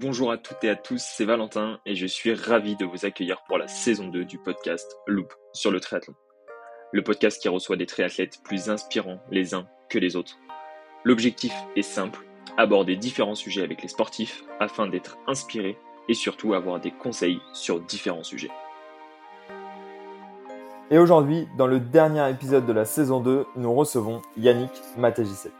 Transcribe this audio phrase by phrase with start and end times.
[0.00, 3.42] Bonjour à toutes et à tous, c'est Valentin et je suis ravi de vous accueillir
[3.48, 6.14] pour la saison 2 du podcast Loop sur le triathlon.
[6.92, 10.38] Le podcast qui reçoit des triathlètes plus inspirants les uns que les autres.
[11.02, 12.24] L'objectif est simple,
[12.56, 15.76] aborder différents sujets avec les sportifs afin d'être inspirés
[16.08, 18.52] et surtout avoir des conseils sur différents sujets.
[20.92, 25.52] Et aujourd'hui, dans le dernier épisode de la saison 2, nous recevons Yannick Matejisek.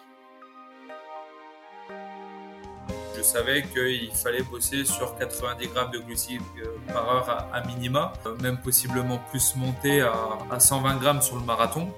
[3.28, 8.34] Savais qu'il fallait bosser sur 90 grammes de glucides euh, par heure à, minima, euh,
[8.42, 11.88] même possiblement plus monter à, 120 grammes sur le marathon.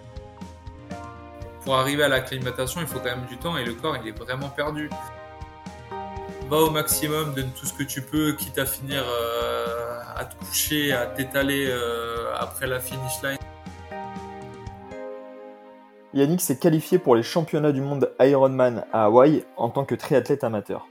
[1.65, 4.19] Pour arriver à l'acclimatation, il faut quand même du temps et le corps il est
[4.19, 4.91] vraiment perdu.
[6.48, 10.35] Va au maximum, donne tout ce que tu peux, quitte à finir euh, à te
[10.45, 11.73] coucher, à t'étaler
[12.38, 13.38] après la finish line.
[16.12, 20.43] Yannick s'est qualifié pour les championnats du monde Ironman à Hawaï en tant que triathlète
[20.43, 20.88] amateur.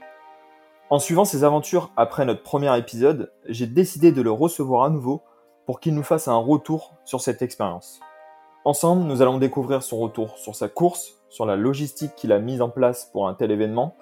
[0.92, 5.22] En suivant ses aventures après notre premier épisode, j'ai décidé de le recevoir à nouveau
[5.64, 8.00] pour qu'il nous fasse un retour sur cette expérience.
[8.64, 12.60] Ensemble, nous allons découvrir son retour sur sa course, sur la logistique qu'il a mise
[12.60, 13.94] en place pour un tel événement,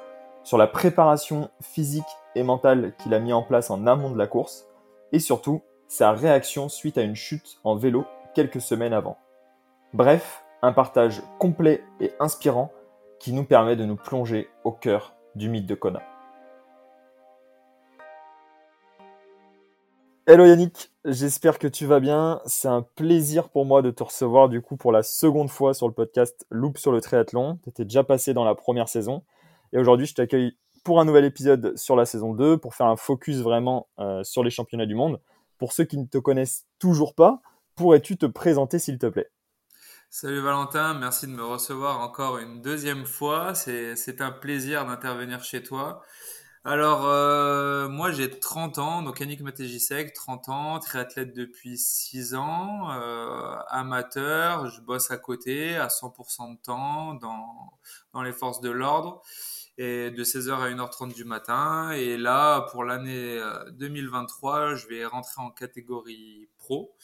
[0.44, 4.26] sur la préparation physique et mentale qu'il a mis en place en amont de la
[4.26, 4.66] course,
[5.12, 9.18] et surtout sa réaction suite à une chute en vélo quelques semaines avant.
[9.92, 12.72] Bref, un partage complet et inspirant
[13.20, 16.00] qui nous permet de nous plonger au cœur du mythe de Kona.
[20.30, 22.42] Hello Yannick, j'espère que tu vas bien.
[22.44, 25.88] C'est un plaisir pour moi de te recevoir du coup pour la seconde fois sur
[25.88, 27.58] le podcast Loop sur le triathlon.
[27.62, 29.24] Tu étais déjà passé dans la première saison
[29.72, 30.54] et aujourd'hui je t'accueille
[30.84, 34.44] pour un nouvel épisode sur la saison 2 pour faire un focus vraiment euh, sur
[34.44, 35.18] les championnats du monde.
[35.56, 37.40] Pour ceux qui ne te connaissent toujours pas,
[37.74, 39.30] pourrais-tu te présenter s'il te plaît?
[40.10, 43.54] Salut Valentin, merci de me recevoir encore une deuxième fois.
[43.54, 46.02] C'est un plaisir d'intervenir chez toi.
[46.70, 52.90] Alors, euh, moi j'ai 30 ans, donc Yannick Matejisek, 30 ans, triathlète depuis 6 ans,
[52.90, 57.72] euh, amateur, je bosse à côté à 100% de temps dans,
[58.12, 59.22] dans les forces de l'ordre
[59.78, 61.92] et de 16h à 1h30 du matin.
[61.92, 63.40] Et là, pour l'année
[63.72, 66.94] 2023, euh, je vais rentrer en catégorie pro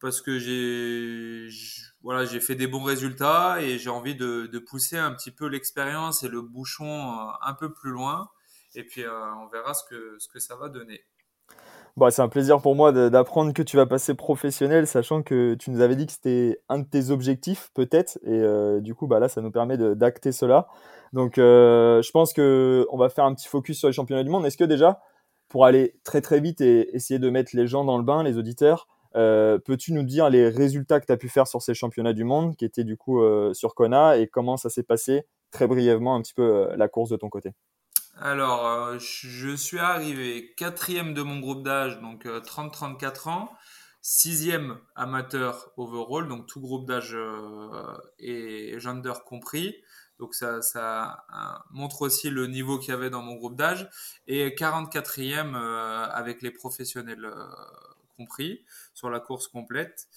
[0.00, 1.48] parce que j'ai
[2.02, 5.46] voilà, j'ai fait des bons résultats et j'ai envie de, de, pousser un petit peu
[5.46, 8.28] l'expérience et le bouchon euh, un peu plus loin.
[8.74, 11.00] Et puis, euh, on verra ce que, ce que ça va donner.
[11.96, 15.70] Bon, c'est un plaisir pour moi d'apprendre que tu vas passer professionnel, sachant que tu
[15.70, 18.18] nous avais dit que c'était un de tes objectifs, peut-être.
[18.22, 20.68] Et du coup, bah, là, ça nous permet d'acter cela.
[21.12, 24.30] Donc, euh, je pense que on va faire un petit focus sur les championnats du
[24.30, 24.44] monde.
[24.46, 25.00] Est-ce que déjà,
[25.48, 28.36] pour aller très très vite et essayer de mettre les gens dans le bain, les
[28.36, 32.12] auditeurs, euh, peux-tu nous dire les résultats que tu as pu faire sur ces championnats
[32.12, 35.66] du monde, qui étaient du coup euh, sur Kona, et comment ça s'est passé très
[35.66, 37.52] brièvement un petit peu la course de ton côté?
[38.20, 43.52] Alors, je suis arrivé quatrième de mon groupe d'âge, donc 30-34 ans
[44.00, 47.16] sixième amateur overall, donc tout groupe d'âge
[48.18, 49.76] et gender compris.
[50.18, 53.88] Donc ça, ça euh, montre aussi le niveau qu'il y avait dans mon groupe d'âge.
[54.26, 57.46] Et 44e euh, avec les professionnels euh,
[58.16, 58.64] compris
[58.94, 60.08] sur la course complète.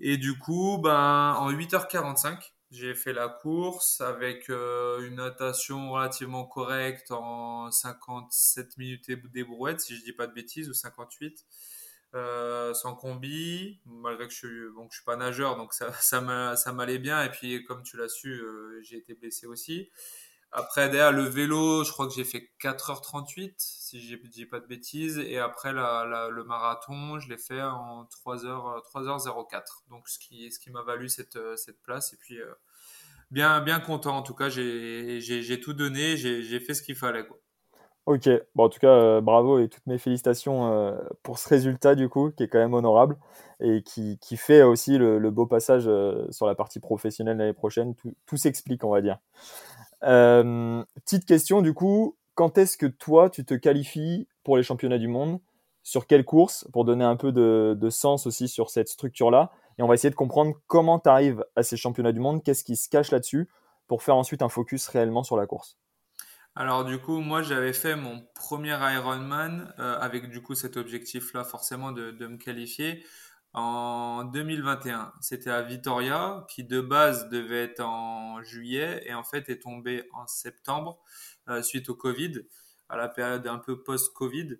[0.00, 7.10] Et du coup, ben, en 8h45, j'ai fait la course avec une natation relativement correcte
[7.10, 11.44] en 57 minutes des brouettes, si je dis pas de bêtises, ou 58.
[12.14, 16.72] Euh, sans combi, malgré que je suis, bon, je suis pas nageur, donc ça, ça
[16.72, 17.24] m'allait bien.
[17.24, 19.90] Et puis, comme tu l'as su, euh, j'ai été blessé aussi.
[20.54, 24.66] Après, derrière le vélo, je crois que j'ai fait 4h38, si je dis pas de
[24.66, 25.18] bêtises.
[25.18, 29.62] Et après, la, le marathon, je l'ai fait en 3h, 3h04.
[29.88, 32.12] Donc, ce qui, ce qui m'a valu cette, cette place.
[32.12, 32.52] Et puis, euh,
[33.30, 34.14] bien, bien content.
[34.14, 37.26] En tout cas, j'ai tout donné, j'ai fait ce qu'il fallait.
[37.26, 37.38] Quoi.
[38.04, 41.94] Ok, bon, en tout cas, euh, bravo et toutes mes félicitations euh, pour ce résultat,
[41.94, 43.16] du coup, qui est quand même honorable
[43.60, 45.88] et qui, qui fait aussi le, beau passage
[46.30, 47.94] sur la partie professionnelle l'année prochaine.
[47.94, 49.18] Tout, tout s'explique, on va dire.
[50.02, 55.08] Petite question, du coup, quand est-ce que toi, tu te qualifies pour les championnats du
[55.08, 55.40] monde?
[55.82, 56.66] Sur quelle course?
[56.72, 59.50] Pour donner un peu de, sens aussi sur cette structure-là.
[59.78, 62.64] Et on va essayer de comprendre comment tu arrives à ces championnats du monde, qu'est-ce
[62.64, 63.48] qui se cache là-dessus,
[63.88, 65.78] pour faire ensuite un focus réellement sur la course.
[66.54, 71.44] Alors du coup, moi j'avais fait mon premier Ironman euh, avec du coup cet objectif-là
[71.44, 73.04] forcément de, me qualifier
[73.54, 75.12] en 2021.
[75.20, 80.08] C'était à Vitoria qui de base devait être en juillet et en fait est tombé
[80.12, 81.00] en septembre
[81.48, 82.40] euh, suite au Covid,
[82.88, 84.58] à la période un peu post-Covid.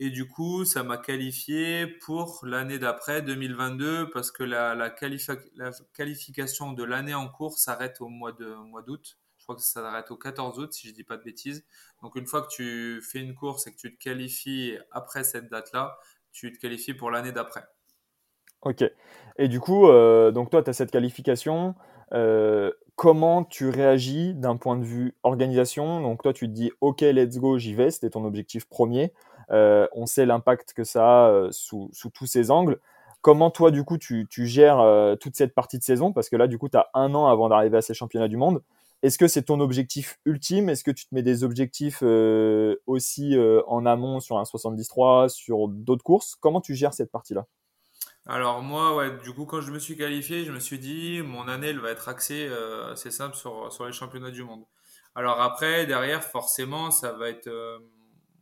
[0.00, 6.72] Et du coup, ça m'a qualifié pour l'année d'après, 2022, parce que la, la, qualification
[6.72, 10.72] de l'année en cours s'arrête au mois d'août crois que ça s'arrête au 14 août,
[10.72, 11.64] si je dis pas de bêtises.
[12.02, 15.48] Donc, une fois que tu fais une course et que tu te qualifies après cette
[15.48, 15.96] date-là,
[16.32, 17.64] tu te qualifies pour l'année d'après.
[18.64, 18.82] Ok.
[19.38, 21.74] Et du coup, euh, donc toi, tu as cette qualification.
[22.12, 26.00] Euh, comment tu réagis d'un point de vue organisation?
[26.00, 27.90] Donc toi, tu te dis, OK, let's go, j'y vais.
[27.90, 29.12] C'était ton objectif premier.
[29.50, 32.80] Euh, on sait l'impact que ça a sous, sous, tous ces angles.
[33.20, 34.82] Comment toi, du coup, tu, tu gères
[35.20, 36.12] toute cette partie de saison?
[36.12, 38.36] Parce que là, du coup, tu as un an avant d'arriver à ces championnats du
[38.36, 38.62] monde.
[39.02, 40.68] Est-ce que c'est ton objectif ultime?
[40.68, 42.02] Est-ce que tu te mets des objectifs
[42.86, 43.36] aussi
[43.66, 46.36] en amont sur un 73, sur d'autres courses?
[46.36, 47.46] Comment tu gères cette partie-là?
[48.26, 51.46] Alors moi, ouais, du coup, quand je me suis qualifié, je me suis dit, mon
[51.48, 54.64] année, elle va être axée, euh, c'est simple, sur, sur les championnats du monde.
[55.14, 57.78] Alors après, derrière, forcément, ça va être, euh,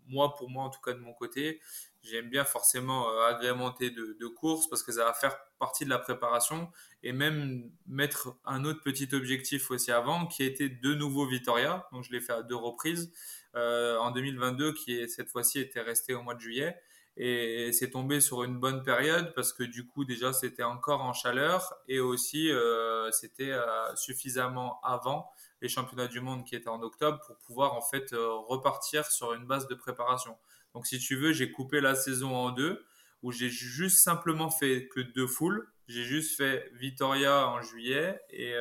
[0.06, 1.61] moi, pour moi, en tout cas de mon côté,
[2.02, 5.90] j'aime bien forcément euh, agrémenter de, de, courses parce que ça va faire partie de
[5.90, 6.70] la préparation
[7.02, 11.87] et même mettre un autre petit objectif aussi avant qui était de nouveau Vitoria.
[11.93, 13.12] Donc je l'ai fait à deux reprises
[13.55, 16.76] euh, en 2022 qui cette fois-ci était resté au mois de juillet
[17.17, 21.12] et c'est tombé sur une bonne période parce que du coup déjà c'était encore en
[21.12, 25.31] chaleur et aussi euh, c'était euh, suffisamment avant
[25.61, 29.35] les championnats du monde qui étaient en octobre pour pouvoir en fait euh, repartir sur
[29.35, 30.38] une base de préparation.
[30.75, 32.82] Donc si tu veux, j'ai coupé la saison en deux
[33.23, 35.69] où j'ai juste simplement fait que deux foules.
[35.88, 38.55] J'ai juste fait Vitoria en juillet et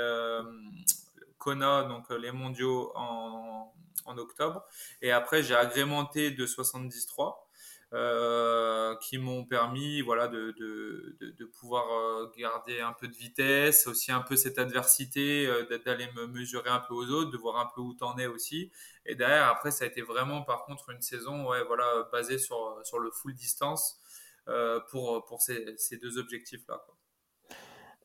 [1.37, 3.73] Kona donc les mondiaux en,
[4.05, 4.65] en octobre
[5.01, 7.07] et après j'ai agrémenté de 73
[7.93, 13.85] euh, qui m'ont permis voilà, de, de, de, pouvoir euh, garder un peu de vitesse,
[13.85, 17.57] aussi un peu cette adversité, euh, d'aller me mesurer un peu aux autres, de voir
[17.57, 18.71] un peu où t'en es aussi.
[19.05, 22.79] Et derrière, après, ça a été vraiment par contre une saison ouais, voilà, basée sur,
[22.85, 23.99] sur le full distance
[24.89, 26.81] pour, pour ces, ces deux objectifs-là.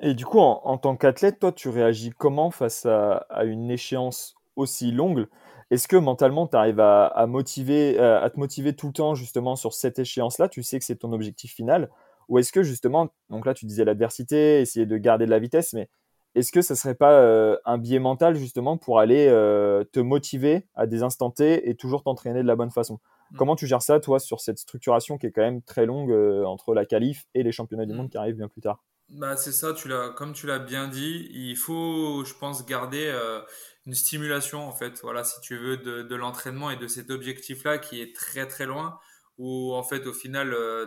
[0.00, 3.70] Et du coup, en, en tant qu'athlète, toi, tu réagis comment face à, à une
[3.70, 5.28] échéance aussi longue
[5.70, 9.56] est-ce que mentalement, tu arrives à, motiver, euh, à te motiver tout le temps justement
[9.56, 10.48] sur cette échéance-là?
[10.48, 11.90] Tu sais que c'est ton objectif final
[12.28, 15.72] Ou est-ce que justement, donc là tu disais l'adversité, essayer de garder de la vitesse,
[15.72, 15.88] mais
[16.36, 20.68] est-ce que ça serait pas euh, un biais mental justement pour aller euh, te motiver
[20.74, 23.00] à des instants T et toujours t'entraîner de la bonne façon?
[23.32, 23.36] Mmh.
[23.36, 26.12] Comment tu gères ça, toi, sur cette structuration qui est quand même très longue
[26.44, 27.96] entre la qualif et les championnats du mmh.
[27.96, 28.84] monde qui arrivent bien plus tard?
[29.08, 33.12] Bah, c'est ça, tu l'as, comme tu l'as bien dit, il faut, je pense, garder
[33.86, 35.00] une stimulation en fait.
[35.02, 38.66] Voilà, si tu veux de, de l'entraînement et de cet objectif-là qui est très très
[38.66, 38.98] loin,
[39.38, 40.86] où en fait au final euh,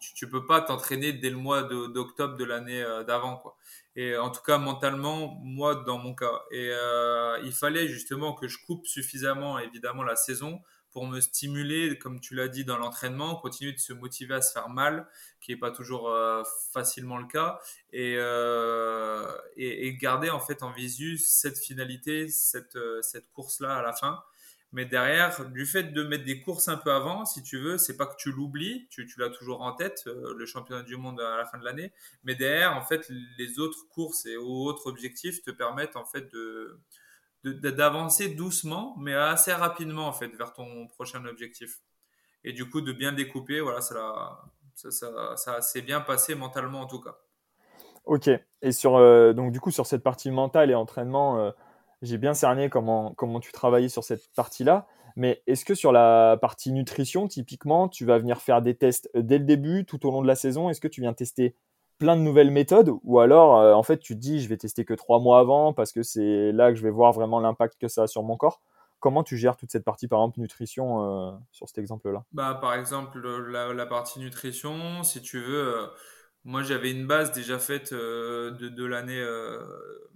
[0.00, 3.56] tu, tu peux pas t'entraîner dès le mois d'octobre de, l'année euh, d'avant quoi.
[3.96, 8.48] Et en tout cas mentalement, moi dans mon cas, et euh, il fallait justement que
[8.48, 10.60] je coupe suffisamment évidemment la saison
[10.92, 14.52] pour me stimuler, comme tu l'as dit, dans l'entraînement, continuer de se motiver à se
[14.52, 15.08] faire mal,
[15.40, 16.42] qui n'est pas toujours euh,
[16.72, 17.60] facilement le cas,
[17.92, 23.82] et, euh, et, garder en fait en visu cette finalité, cette, euh, cette course-là à
[23.82, 24.22] la fin.
[24.74, 27.96] Mais derrière, du fait de mettre des courses un peu avant, si tu veux, c'est
[27.96, 31.44] pas que tu l'oublies, tu, l'as toujours en tête, le championnat du monde à la
[31.44, 31.92] fin de l'année,
[32.24, 33.06] mais derrière, en fait,
[33.38, 36.78] les autres courses et autres objectifs te permettent en fait de,
[37.44, 41.80] d'avancer doucement, mais assez rapidement en fait vers ton prochain objectif.
[42.44, 44.40] Et du coup, de bien découper, voilà, ça,
[44.74, 47.16] ça, ça, ça s'est bien passé mentalement en tout cas.
[48.04, 48.28] Ok.
[48.62, 51.50] Et sur euh, donc du coup sur cette partie mentale et entraînement, euh,
[52.02, 54.86] j'ai bien cerné comment comment tu travaillais sur cette partie-là.
[55.14, 59.38] Mais est-ce que sur la partie nutrition, typiquement, tu vas venir faire des tests dès
[59.38, 60.70] le début, tout au long de la saison?
[60.70, 61.54] Est-ce que tu viens tester
[62.02, 64.84] plein de nouvelles méthodes ou alors euh, en fait tu te dis je vais tester
[64.84, 67.86] que trois mois avant parce que c'est là que je vais voir vraiment l'impact que
[67.86, 68.60] ça a sur mon corps.
[68.98, 72.58] Comment tu gères toute cette partie par exemple nutrition euh, sur cet exemple là bah
[72.60, 75.86] par exemple la, partie nutrition si tu veux euh,
[76.42, 79.24] moi j'avais une base déjà faite de, de l'année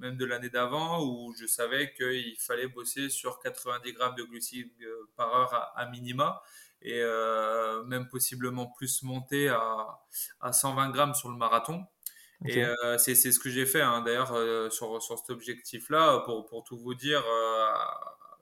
[0.00, 4.73] même de l'année d'avant où je savais qu'il fallait bosser sur 90 grammes de glucides
[5.16, 6.43] par heure à minima
[6.87, 9.99] et euh, même possiblement plus monter à,
[10.40, 11.85] à 120 grammes sur le marathon.
[12.47, 16.21] Et euh, c'est ce que j'ai fait hein, d'ailleurs euh, sur, sur cet objectif-là.
[16.26, 17.25] Pour, pour tout vous dire,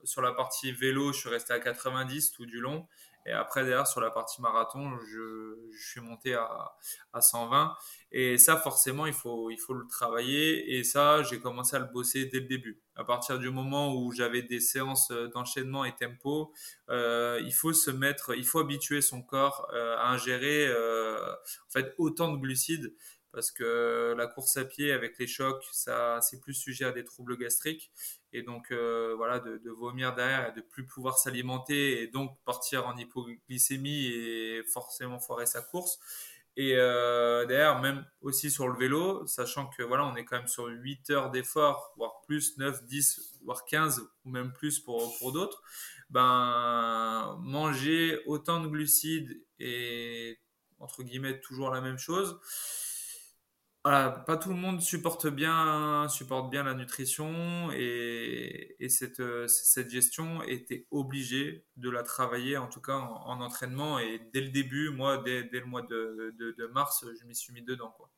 [0.04, 2.86] sur la partie vélo, je suis resté à 90 tout du long.
[3.26, 6.74] Et après, d'ailleurs, sur la partie marathon, je, suis monté à,
[7.12, 7.74] à, 120.
[8.12, 10.76] Et ça, forcément, il faut, il faut le travailler.
[10.76, 12.80] Et ça, j'ai commencé à le bosser dès le début.
[12.96, 16.52] À partir du moment où j'avais des séances d'enchaînement et tempo,
[16.90, 21.70] euh, il faut se mettre, il faut habituer son corps euh, à ingérer euh, en
[21.70, 22.94] fait autant de glucides
[23.34, 27.04] parce que la course à pied avec les chocs, ça, c'est plus sujet à des
[27.04, 27.92] troubles gastriques
[28.32, 32.86] et donc euh, voilà de, vomir derrière et de plus pouvoir s'alimenter et donc partir
[32.86, 35.98] en hypoglycémie et forcément foirer sa course.
[36.56, 40.46] Et euh, d'ailleurs, même aussi sur le vélo, sachant que voilà, on est quand même
[40.46, 45.32] sur 8 heures d'effort, voire plus, 9, 10, voire 15, ou même plus pour, pour
[45.32, 45.62] d'autres,
[46.10, 50.38] ben, manger autant de glucides et
[50.78, 52.38] entre guillemets toujours la même chose,
[53.84, 61.90] pas tout le monde supporte bien, la nutrition et, cette, cette, gestion était obligée de
[61.90, 63.98] la travailler, en tout cas en, entraînement.
[63.98, 67.92] Et dès le début, moi, dès, le mois de, mars, je m'y suis mis dedans.
[67.96, 68.08] Quoi.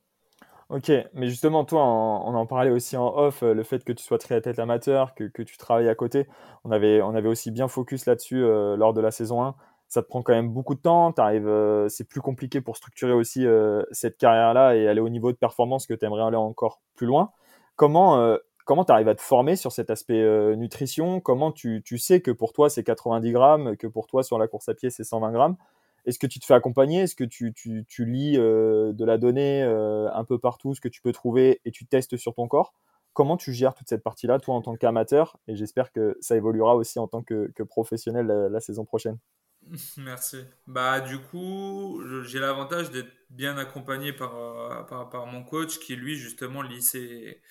[0.69, 4.19] Ok, mais justement, toi, on, en parlait aussi en off, le fait que tu sois
[4.19, 6.27] très tête amateur, que, tu travailles à côté.
[6.65, 9.57] On avait, on avait aussi bien focus là-dessus euh, lors de la saison 1
[9.89, 11.15] ça te prend quand même beaucoup de temps.
[11.19, 15.37] Euh, c'est plus compliqué pour structurer aussi euh, cette carrière-là et aller au niveau de
[15.37, 17.31] performance que tu aimerais aller encore plus loin.
[17.77, 20.25] Comment euh, comment tu arrives à te former sur cet aspect
[20.57, 21.21] nutrition?
[21.21, 24.49] Comment tu, tu, sais que pour toi c'est 90 grammes, que pour toi sur la
[24.49, 25.57] course à pied c'est 120 grammes?
[26.05, 27.03] Est-ce que tu te fais accompagner?
[27.03, 31.13] Est-ce que tu, tu, lis de la donnée un peu partout, ce que tu peux
[31.13, 32.75] trouver et tu testes sur ton corps?
[33.13, 35.37] Comment tu gères toute cette partie-là, toi en tant qu'amateur?
[35.47, 39.19] Et j'espère que ça évoluera aussi en tant que professionnel la saison prochaine.
[39.97, 40.39] Merci.
[40.67, 45.97] Bah, du coup, j'ai l'avantage d'être bien accompagné par, euh, par, par, mon coach qui,
[45.97, 47.43] lui, justement, lit ces,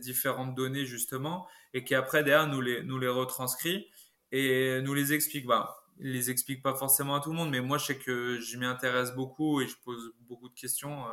[0.00, 3.86] différentes données, justement, et qui, après, derrière, nous les, nous les retranscrit
[4.30, 5.46] et nous les explique.
[5.46, 8.40] Bah, il les explique pas forcément à tout le monde, mais moi je sais que
[8.40, 11.04] je m'y intéresse beaucoup et je pose beaucoup de questions.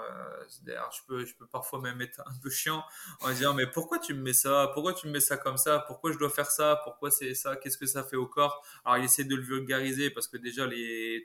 [0.63, 2.83] D'ailleurs, je peux, parfois même être un peu chiant
[3.21, 4.71] en disant mais pourquoi tu me mets ça?
[4.73, 5.83] Pourquoi tu me mets ça comme ça?
[5.87, 6.79] Pourquoi je dois faire ça?
[6.83, 7.55] Pourquoi c'est ça?
[7.57, 8.65] Qu'est-ce que ça fait au corps?
[8.85, 10.65] Alors il essaie de le vulgariser parce que déjà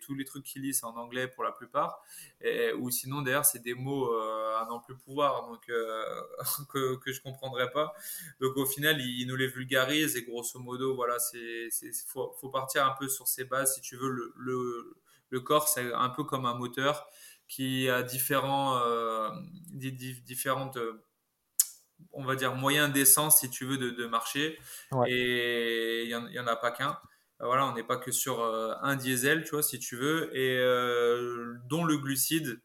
[0.03, 2.03] tous les trucs qu'il lit c'est en anglais pour la plupart,
[2.79, 6.05] ou sinon d'ailleurs c'est des mots euh, à n'en plus pouvoir donc euh,
[6.73, 7.95] que, que je comprendrais pas.
[8.41, 11.69] Donc au final il, nous les vulgarise et grosso modo voilà c'est
[12.09, 14.97] faut, partir un peu sur ces si tu veux, le,
[15.31, 17.09] le corps, c'est un peu comme un moteur
[17.49, 19.31] qui a différents, euh,
[19.73, 21.05] différentes, euh,
[22.13, 24.59] on va dire, moyens d'essence, si tu veux, de, de marcher.
[25.07, 26.99] Et il n'y en, a pas qu'un.
[27.41, 30.59] Voilà, on n'est pas que sur euh, un diesel, tu vois, si tu veux, et
[31.69, 32.61] dont le glucide,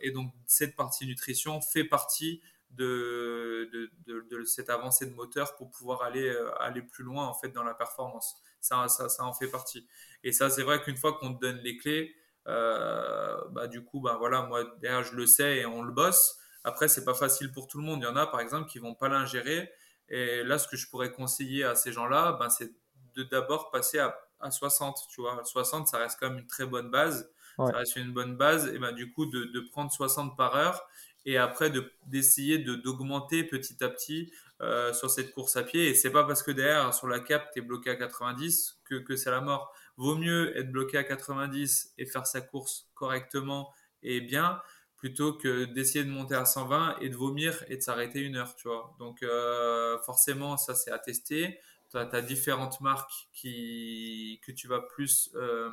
[0.00, 5.70] et donc cette partie nutrition fait partie de, de, de, cette avancée de moteur pour
[5.70, 9.48] pouvoir aller, aller plus loin, en fait, dans la performance ça, ça, ça en fait
[9.48, 9.86] partie.
[10.22, 14.00] Et ça, c'est vrai qu'une fois qu'on te donne les clés, euh, bah, du coup,
[14.00, 16.38] bah, voilà, moi, derrière, je le sais et on le bosse.
[16.64, 18.00] Après, c'est pas facile pour tout le monde.
[18.02, 19.70] Il y en a, par exemple, qui vont pas l'ingérer.
[20.08, 22.72] Et là, ce que je pourrais conseiller à ces gens-là, ben, c'est
[23.14, 25.06] de d'abord passer à, à, 60.
[25.08, 27.30] Tu vois, 60, ça reste quand même une très bonne base.
[27.56, 28.68] Ça reste une bonne base.
[28.68, 30.86] Et ben, du coup, de, de prendre 60 par heure
[31.24, 31.70] et après
[32.06, 35.88] d'essayer de, d'augmenter petit à petit euh, sur cette course à pied.
[35.88, 38.96] Et c'est pas parce que derrière, sur la cap, tu es bloqué à 90 que,
[38.96, 39.72] que c'est la mort.
[39.96, 43.72] Vaut mieux être bloqué à 90 et faire sa course correctement
[44.02, 44.60] et bien
[45.00, 48.54] plutôt que d'essayer de monter à 120 et de vomir et de s'arrêter une heure,
[48.54, 48.94] tu vois.
[48.98, 51.58] Donc euh, forcément, ça c'est à tester.
[51.90, 55.70] Tu as, différentes marques qui, que tu vas plus euh,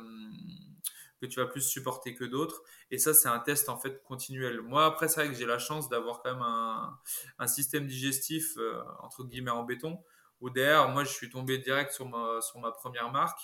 [1.20, 2.62] que tu vas plus supporter que d'autres.
[2.90, 4.60] Et ça, c'est un test en fait continuel.
[4.62, 6.98] Moi, après, c'est vrai que j'ai la chance d'avoir quand même un,
[7.38, 10.02] un système digestif euh, entre guillemets en béton.
[10.40, 13.40] Où derrière, moi, je suis tombé direct sur ma, sur ma première marque,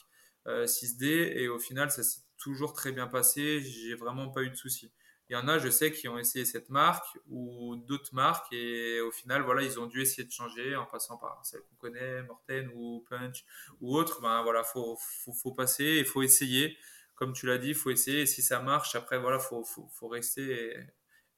[0.46, 3.60] 6D, euh, et au final, ça s'est toujours très bien passé.
[3.62, 4.92] J'ai vraiment pas eu de soucis.
[5.30, 9.00] Il y en a, je sais, qui ont essayé cette marque ou d'autres marques et
[9.00, 12.22] au final, voilà, ils ont dû essayer de changer en passant par celle qu'on connaît,
[12.24, 13.42] Morten ou Punch
[13.80, 14.20] ou autre.
[14.20, 16.76] Ben voilà, faut, faut, faut passer, il faut essayer
[17.14, 18.26] comme tu l'as dit, il faut essayer.
[18.26, 20.76] si ça marche, après, voilà, faut, faut, faut rester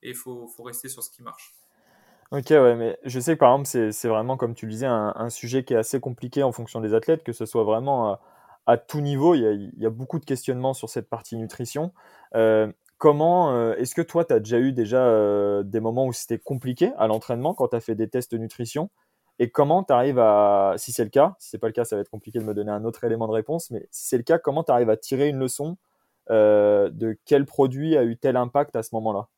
[0.03, 1.55] et il faut, faut, rester sur ce qui marche.
[2.33, 5.31] Ok, ouais, mais je sais que par exemple, c'est vraiment, comme tu le disais, un,
[5.31, 8.19] sujet qui est assez compliqué en fonction des athlètes, que ce soit vraiment
[8.67, 9.35] à, tout niveau.
[9.35, 11.93] Il y, a, il y, a, beaucoup de questionnements sur cette partie nutrition.
[12.35, 16.39] Euh, comment, euh, est-ce que toi, tu as déjà eu déjà des moments où c'était
[16.39, 18.91] compliqué à l'entraînement quand tu as fait des tests de nutrition?
[19.39, 21.97] Et comment tu arrives à, si c'est le cas, si c'est pas le cas, ça
[21.97, 24.23] va être compliqué de me donner un autre élément de réponse, mais si c'est le
[24.23, 25.77] cas, comment tu arrives à tirer une leçon
[26.31, 29.29] euh, de quel produit a eu tel impact à ce moment-là?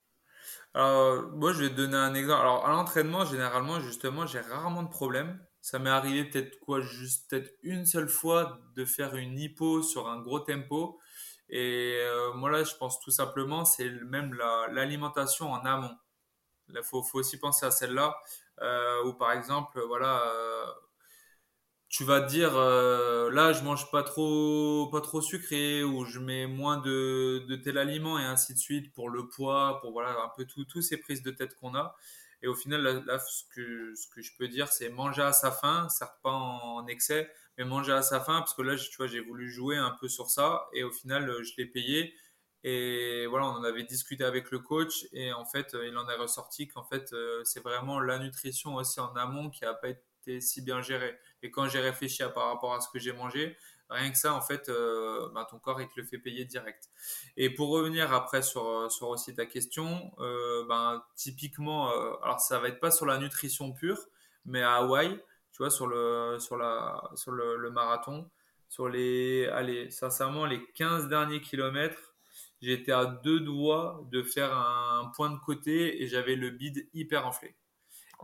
[0.75, 2.41] Alors, moi, je vais te donner un exemple.
[2.41, 5.41] Alors, à l'entraînement, généralement, justement, j'ai rarement de problème.
[5.61, 10.09] Ça m'est arrivé peut-être quoi, juste peut-être une seule fois de faire une hypo sur
[10.09, 11.01] un gros tempo.
[11.49, 14.35] Et euh, moi, là, je pense tout simplement, c'est même
[14.71, 15.97] l'alimentation en amont.
[16.69, 18.15] Il faut, faut, aussi penser à celle-là.
[18.63, 20.67] Euh, ou par exemple, voilà, euh,
[21.89, 26.19] tu vas te dire, euh, là, je mange pas trop, pas trop sucré, ou je
[26.19, 30.31] mets moins de, tel aliment, et ainsi de suite, pour le poids, pour voilà, un
[30.37, 31.97] peu tout, tous ces prises de tête qu'on a.
[32.43, 36.19] Et au final, là, ce, que, je peux dire, c'est manger à sa faim, certes
[36.23, 39.51] pas en, excès, mais manger à sa faim, parce que là, tu vois, j'ai voulu
[39.51, 42.15] jouer un peu sur ça, et au final, je l'ai payé.
[42.65, 46.17] Et voilà, on en avait discuté avec le coach et en fait, il en est
[46.17, 50.63] ressorti qu'en fait, c'est vraiment la nutrition aussi en amont qui a pas été si
[50.63, 51.17] bien gérée.
[51.43, 53.57] Et quand j'ai réfléchi à, par rapport à ce que j'ai mangé,
[53.91, 56.91] rien que ça, en fait, euh, bah, ton corps, il te le fait payer direct.
[57.37, 61.91] Et pour revenir après sur, euh, sur aussi ta question, euh, ben, typiquement,
[62.23, 63.99] alors ça va être pas sur la nutrition pure,
[64.45, 65.19] mais à Hawaï,
[65.53, 68.31] tu vois, sur le, sur la, sur le, marathon,
[68.69, 72.15] sur les, allez, sincèrement, les 15 derniers kilomètres,
[72.61, 77.27] j'étais à deux doigts de faire un point de côté et j'avais le bide hyper
[77.27, 77.57] enflé.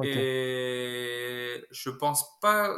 [0.00, 2.68] Et je pense pas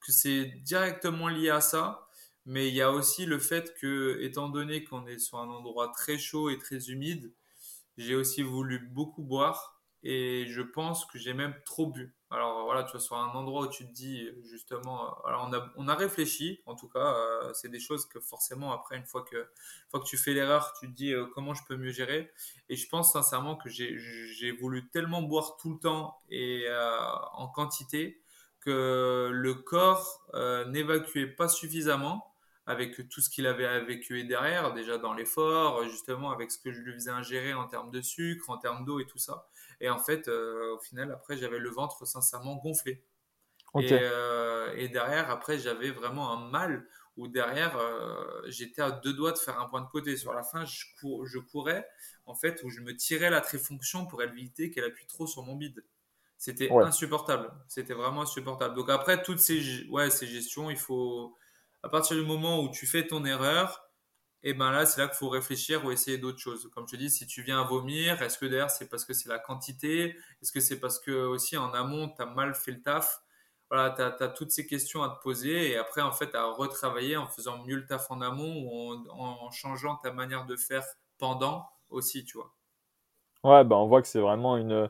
[0.00, 2.08] que c'est directement lié à ça,
[2.46, 5.92] mais il y a aussi le fait que, étant donné qu'on est sur un endroit
[5.94, 7.34] très chaud et très humide,
[7.96, 12.14] j'ai aussi voulu beaucoup boire et je pense que j'ai même trop bu.
[12.30, 15.94] Alors voilà, tu vois, sur un endroit où tu te dis justement, alors on a,
[15.94, 19.90] réfléchi, en tout cas, euh, c'est des choses que forcément après, une fois que, une
[19.90, 22.30] fois que tu fais l'erreur, tu te dis euh, comment je peux mieux gérer.
[22.68, 26.98] Et je pense sincèrement que j'ai voulu tellement boire tout le temps et euh,
[27.32, 28.20] en quantité
[28.60, 30.26] que le corps
[30.66, 32.34] n'évacuait pas suffisamment
[32.66, 36.80] avec tout ce qu'il avait vécu derrière, déjà dans l'effort, justement avec ce que je
[36.80, 39.48] lui faisais ingérer en termes de sucre, en termes d'eau et tout ça.
[39.80, 43.04] Et en fait, euh, au final, après, j'avais le ventre sincèrement gonflé.
[43.76, 49.32] Euh, et, derrière, après, j'avais vraiment un mal où derrière, euh, j'étais à deux doigts
[49.32, 50.16] de faire un point de côté.
[50.16, 50.84] Sur la fin, je,
[51.24, 51.86] je courais,
[52.26, 55.56] en fait, où je me tirais la tréfonction pour éviter qu'elle appuie trop sur mon
[55.56, 55.84] bide.
[56.38, 57.50] C'était insupportable.
[57.66, 58.74] C'était vraiment insupportable.
[58.76, 61.36] Donc après, toutes ces, ouais, ces gestions, il faut
[61.82, 63.87] à partir du moment où tu fais ton erreur,
[64.44, 66.70] et eh ben là, c'est là qu'il faut réfléchir ou essayer d'autres choses.
[66.72, 69.12] Comme je te dis, si tu viens à vomir, est-ce que d'ailleurs c'est parce que
[69.12, 70.14] c'est la quantité?
[70.40, 73.20] Est-ce que c'est parce que aussi en amont, tu as mal fait le taf?
[73.68, 77.16] Voilà, tu as, toutes ces questions à te poser et après, en fait, à retravailler
[77.16, 80.84] en faisant mieux le taf en amont ou en, changeant ta manière de faire
[81.18, 82.54] pendant aussi, tu vois.
[83.42, 84.88] Ouais, ben on voit que c'est vraiment une,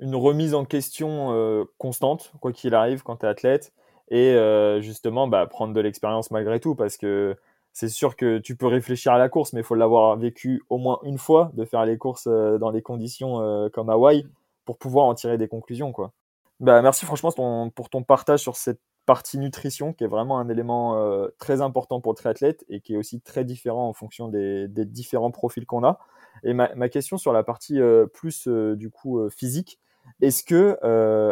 [0.00, 3.72] une remise en question euh, constante, quoi qu'il arrive, quand tu es athlète
[4.10, 7.36] et euh, justement bah, prendre de l'expérience malgré tout parce que
[7.78, 10.78] c'est sûr que tu peux réfléchir à la course mais il faut l'avoir vécu au
[10.78, 14.26] moins une fois de faire les courses euh, dans des conditions euh, comme Hawaï
[14.64, 16.12] pour pouvoir en tirer des conclusions quoi.
[16.58, 17.30] Bah, merci franchement
[17.70, 21.00] pour ton partage sur cette partie nutrition qui est vraiment un élément
[21.38, 25.30] très important pour le triathlète et qui est aussi très différent en fonction des, différents
[25.30, 25.98] profils qu'on a.
[26.42, 27.80] Et ma, ma, question sur la partie
[28.12, 29.78] plus du coup physique,
[30.20, 30.76] est-ce que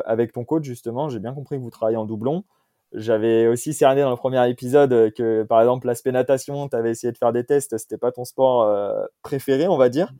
[0.06, 2.44] avec ton coach justement, j'ai bien compris que vous travaillez en doublon,
[2.92, 7.12] j'avais aussi cerné dans le premier épisode que, par exemple, l'aspect natation, tu avais essayé
[7.12, 10.12] de faire des tests, c'était pas ton sport euh, préféré, on va dire.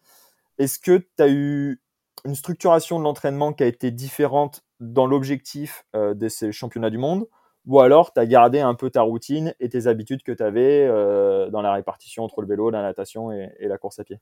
[0.59, 1.81] Est-ce que tu as eu
[2.25, 6.99] une structuration de l'entraînement qui a été différente dans l'objectif euh, de ces championnats du
[6.99, 7.27] monde?
[7.67, 10.87] Ou alors tu as gardé un peu ta routine et tes habitudes que tu avais
[10.87, 14.21] euh, dans la répartition entre le vélo, la natation et, la course à pied?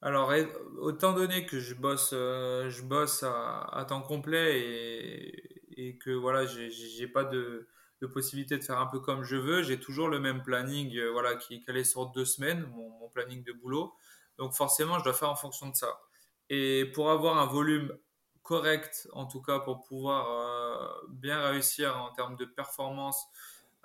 [0.00, 0.32] Alors,
[0.80, 7.06] autant donné que je bosse, je bosse à, temps complet et, et que voilà, j'ai
[7.08, 7.68] pas de,
[8.12, 9.62] possibilité de faire un peu comme je veux.
[9.62, 13.44] J'ai toujours le même planning euh, voilà, qui est calé sur deux semaines, mon, planning
[13.44, 13.94] de boulot.
[14.38, 16.00] Donc forcément, je dois faire en fonction de ça.
[16.48, 17.96] Et pour avoir un volume
[18.42, 23.26] correct, en tout cas pour pouvoir euh, bien réussir en termes de performance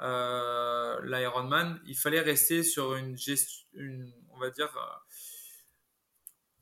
[0.02, 3.67] euh, l'Ironman, il fallait rester sur une gestion,
[4.32, 4.69] on va dire,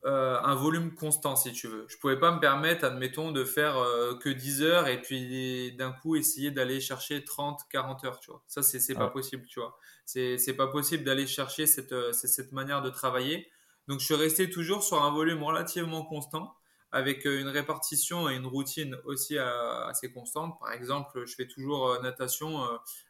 [0.06, 1.86] euh, un volume constant, si tu veux.
[1.90, 5.92] Je pouvais pas me permettre, admettons, de faire euh, que 10 heures et puis d'un
[5.94, 8.44] coup essayer d'aller chercher 30, 40 heures, tu vois.
[8.46, 9.80] Ça, c'est pas possible, tu vois.
[10.06, 13.50] C'est pas possible d'aller chercher cette, euh, cette manière de travailler.
[13.88, 16.54] Donc, je suis resté toujours sur un volume relativement constant
[16.92, 20.58] avec une répartition et une routine aussi assez constante.
[20.60, 22.64] Par exemple, je fais toujours natation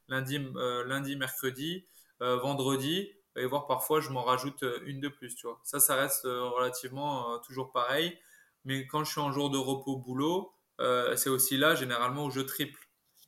[0.08, 0.40] lundi,
[0.88, 1.86] lundi, mercredi,
[2.20, 5.60] vendredi et voir parfois je m'en rajoute euh, une de plus, tu vois.
[5.64, 8.18] Ça, ça reste euh, relativement euh, toujours pareil.
[8.64, 10.52] Mais quand je suis en jour de repos boulot,
[11.16, 12.80] c'est aussi là généralement où je triple.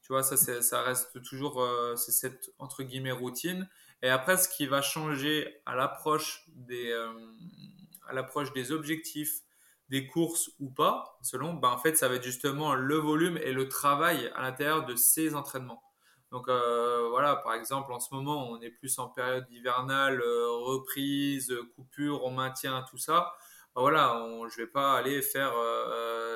[0.01, 1.63] Tu vois, ça, ça reste toujours
[1.95, 3.69] c'est cette entre guillemets routine.
[4.01, 6.91] Et après, ce qui va changer à l'approche des,
[8.07, 9.41] à l'approche des objectifs,
[9.89, 13.51] des courses ou pas, selon, ben, en fait, ça va être justement le volume et
[13.51, 15.83] le travail à l'intérieur de ces entraînements.
[16.31, 20.49] Donc euh, voilà, par exemple, en ce moment, on est plus en période hivernale, euh,
[20.65, 23.33] reprise, coupure, on maintient tout ça.
[23.75, 25.53] Ben voilà, on, je vais pas aller faire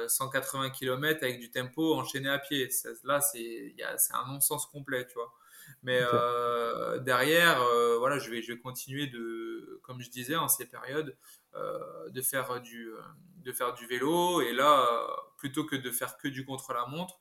[0.08, 2.70] 180 euh, km avec du tempo enchaîné à pied.
[3.04, 3.76] Là, c'est
[4.14, 5.34] un non-sens complet, tu vois.
[5.84, 6.02] Mais
[7.02, 7.62] derrière,
[8.00, 11.18] voilà, je vais, je vais continuer de, comme je disais, en ces périodes,
[11.56, 12.92] de faire du,
[13.38, 14.42] de faire du vélo.
[14.42, 14.88] Et là,
[15.38, 17.20] plutôt que de faire que du contre-la-montre,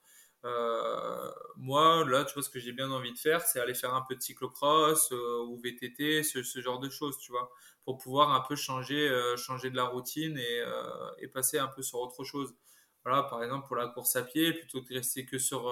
[1.56, 4.02] moi, là, tu vois, ce que j'ai bien envie de faire, c'est aller faire un
[4.02, 7.50] peu de cyclocross ou VTT, ce, ce, genre de choses, tu vois,
[7.84, 10.64] pour pouvoir un peu changer, changer de la routine et,
[11.18, 12.54] et, passer un peu sur autre chose.
[13.04, 15.62] Voilà, par exemple, pour la course à pied, plutôt que de rester que sur,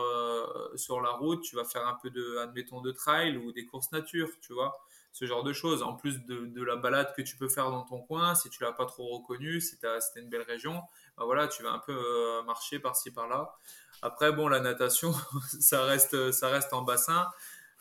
[0.77, 3.93] sur la route, tu vas faire un peu de, admettons, de trail ou des courses
[3.93, 4.79] nature, tu vois
[5.19, 5.83] ce genre de choses.
[5.83, 8.73] En plus de, la balade que tu peux faire dans ton coin, si tu l'as
[8.73, 10.83] pas trop reconnu, si c'était une belle région,
[11.17, 13.57] bah voilà, tu vas un peu euh, marcher par-ci par-là.
[14.03, 15.13] Après, bon, la natation,
[15.61, 17.27] ça reste, ça reste en bassin,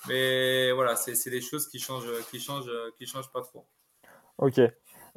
[0.07, 3.67] mais voilà, c'est des choses qui changent, qui changent, qui changent pas trop.
[4.37, 4.59] Ok.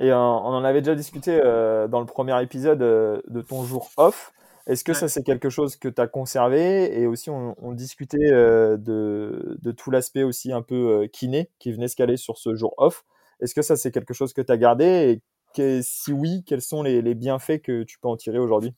[0.01, 3.91] Et on en avait déjà discuté euh, dans le premier épisode euh, de ton jour
[3.99, 4.33] off.
[4.67, 6.99] Est-ce que ça, c'est quelque chose que tu as conservé?
[6.99, 11.89] Et aussi, on, discutait euh, de, de, tout l'aspect aussi un peu kiné qui venait
[11.89, 13.05] se caler sur ce jour off.
[13.41, 15.21] Est-ce que ça, c'est quelque chose que tu as gardé?
[15.59, 18.75] Et si oui, quels sont les, bienfaits que tu peux en tirer aujourd'hui?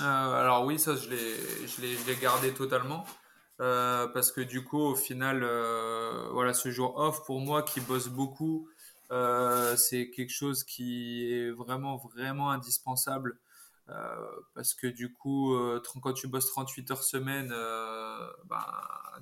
[0.00, 3.04] Alors oui, ça, je l'ai gardé totalement.
[3.58, 5.40] parce que du coup, au final,
[6.32, 8.68] voilà, ce jour off, pour moi qui bosse beaucoup,
[9.10, 13.38] c'est quelque chose qui est vraiment, vraiment indispensable
[13.90, 18.64] euh, parce que du coup, euh, quand tu bosses 38 heures semaine, euh, ben,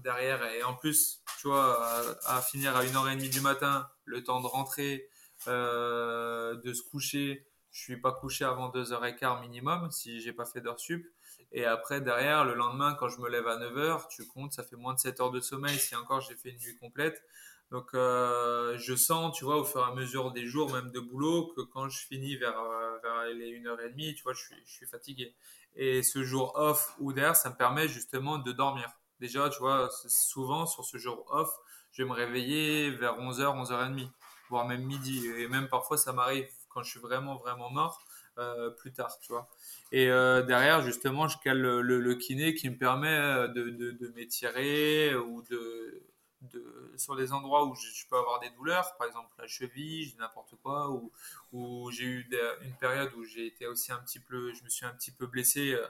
[0.00, 4.46] derrière, et en plus, tu vois, à, finir à 1h30 du matin, le temps de
[4.46, 5.08] rentrer,
[5.46, 10.78] de se coucher, je suis pas couché avant 2h15 minimum si j'ai pas fait d'heures
[10.78, 11.04] sup.
[11.52, 14.76] Et après, derrière, le lendemain, quand je me lève à 9h, tu comptes, ça fait
[14.76, 17.22] moins de 7 heures de sommeil si encore j'ai fait une nuit complète.
[17.70, 21.00] Donc, euh, je sens, tu vois, au fur et à mesure des jours, même de
[21.00, 24.72] boulot, que quand je finis vers, euh, vers les 1h30, tu vois, je suis, je
[24.72, 25.34] suis fatigué.
[25.74, 28.90] Et ce jour off ou d'air, ça me permet justement de dormir.
[29.20, 31.50] Déjà, tu vois, souvent sur ce jour off,
[31.92, 34.10] je vais me réveiller vers 11h, 11h30,
[34.50, 35.26] voire même midi.
[35.38, 38.04] Et même parfois, ça m'arrive quand je suis vraiment, vraiment mort,
[38.38, 39.48] euh, plus tard, tu vois.
[39.92, 45.14] Et euh, derrière, justement, je cale le, kiné qui me permet de, de, de m'étirer
[45.14, 46.02] ou de
[46.50, 50.54] de, sur des endroits où je, peux avoir des douleurs, par exemple la cheville, n'importe
[50.62, 51.12] quoi, ou,
[51.52, 52.30] où j'ai eu
[52.62, 55.26] une période où j'ai été aussi un petit peu, je me suis un petit peu
[55.26, 55.72] blessé.
[55.72, 55.86] Euh,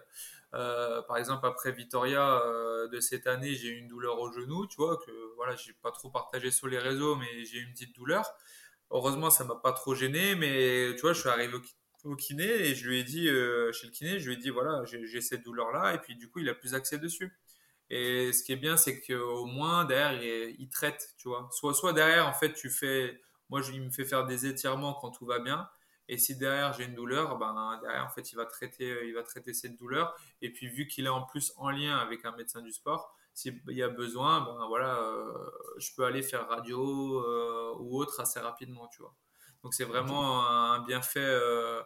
[0.55, 4.67] euh, par exemple, après Vitoria euh, de cette année, j'ai eu une douleur au genou,
[4.67, 7.73] tu vois, que voilà, j'ai pas trop partagé sur les réseaux, mais j'ai eu une
[7.73, 8.35] petite douleur.
[8.93, 11.55] Heureusement, ça m'a pas trop gêné, mais tu vois, je suis arrivé
[12.05, 14.85] au, kiné et je lui ai dit, chez le kiné, je lui ai dit, voilà,
[14.85, 17.33] j'ai cette douleur-là, et puis du coup, il a plus accès dessus.
[17.91, 20.21] Et ce qui est bien, c'est qu'au moins derrière,
[20.59, 21.49] il, traite, tu vois.
[21.53, 23.21] Soit, soit derrière, en fait, tu fais.
[23.51, 25.69] Moi, je, il me fait faire des étirements quand tout va bien.
[26.09, 29.23] Et si derrière j'ai une douleur, ben derrière en fait il va traiter, il va
[29.23, 30.15] traiter cette douleur.
[30.43, 33.61] Et puis vu qu'il est en plus en lien avec un médecin du sport, s'il
[33.69, 38.41] y a besoin, ben voilà, euh, je peux aller faire radio euh, ou autre assez
[38.41, 39.15] rapidement, tu vois.
[39.63, 41.81] Donc c'est vraiment un bienfait euh,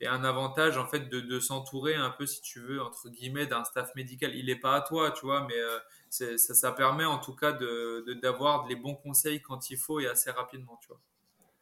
[0.00, 3.46] et un avantage en fait de, de s'entourer un peu, si tu veux, entre guillemets,
[3.46, 4.34] d'un staff médical.
[4.34, 5.60] Il n'est pas à toi, tu vois, mais
[6.08, 10.30] ça, permet en tout cas d'avoir de, les bons conseils quand il faut et assez
[10.30, 11.00] rapidement, tu vois.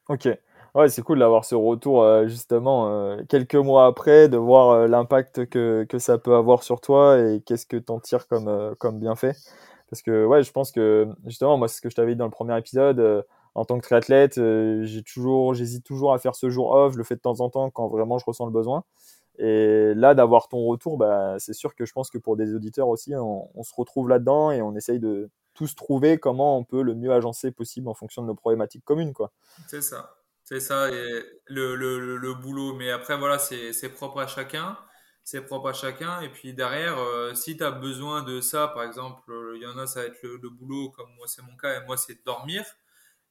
[0.08, 0.28] Ok.
[0.74, 5.86] Ouais, c'est cool d'avoir ce retour euh, justement quelques mois après, de voir l'impact que,
[5.88, 9.32] que, ça peut avoir sur toi et qu'est-ce que tu en tires comme, comme bienfait.
[9.90, 12.26] Parce que ouais, je pense que justement, moi, c'est ce que je t'avais dit dans
[12.26, 13.24] le premier épisode
[13.56, 16.92] en tant que triathlète, euh, j'ai toujours, j'hésite toujours à faire ce jour off.
[16.92, 18.84] Je le fais de temps en temps quand vraiment je ressens le besoin.
[19.38, 22.88] Et là, d'avoir ton retour, bah, c'est sûr que je pense que pour des auditeurs
[22.88, 26.94] aussi, on, se retrouve là-dedans et on essaye de tous trouver comment on peut le
[26.94, 29.12] mieux agencer possible en fonction de nos problématiques communes.
[29.12, 29.32] Quoi.
[29.66, 30.12] C'est ça.
[30.44, 32.74] C'est ça, et le, le, boulot.
[32.74, 34.78] Mais après, voilà, c'est propre à chacun.
[35.24, 36.20] C'est propre à chacun.
[36.20, 39.76] Et puis derrière, euh, si tu as besoin de ça, par exemple, il y en
[39.76, 42.24] a, ça va être le, le boulot, comme moi, c'est mon cas, et moi, c'est
[42.24, 42.64] dormir.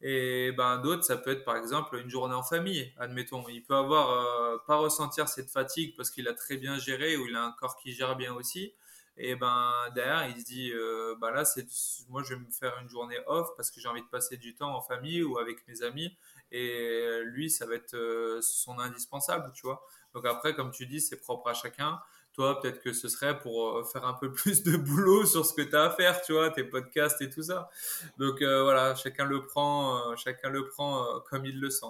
[0.01, 3.43] Et ben d'autres, ça peut être par exemple une journée en famille, admettons.
[3.49, 7.25] Il peut avoir euh, pas ressentir cette fatigue parce qu'il a très bien géré ou
[7.27, 8.73] il a un corps qui gère bien aussi.
[9.17, 11.65] Et ben derrière, il se dit, euh, bah là, c'est
[12.09, 14.55] moi je vais me faire une journée off parce que j'ai envie de passer du
[14.55, 16.17] temps en famille ou avec mes amis.
[16.51, 19.83] Et lui, ça va être euh, son indispensable, tu vois.
[20.13, 21.99] Donc après, comme tu dis, c'est propre à chacun
[22.33, 25.53] toi, peut-être que ce serait pour euh, faire un peu plus de boulot sur ce
[25.53, 27.69] que tu as à faire, tu vois, tes podcasts et tout ça.
[28.17, 31.85] Donc euh, voilà, chacun le prend, chacun le prend comme il le sent.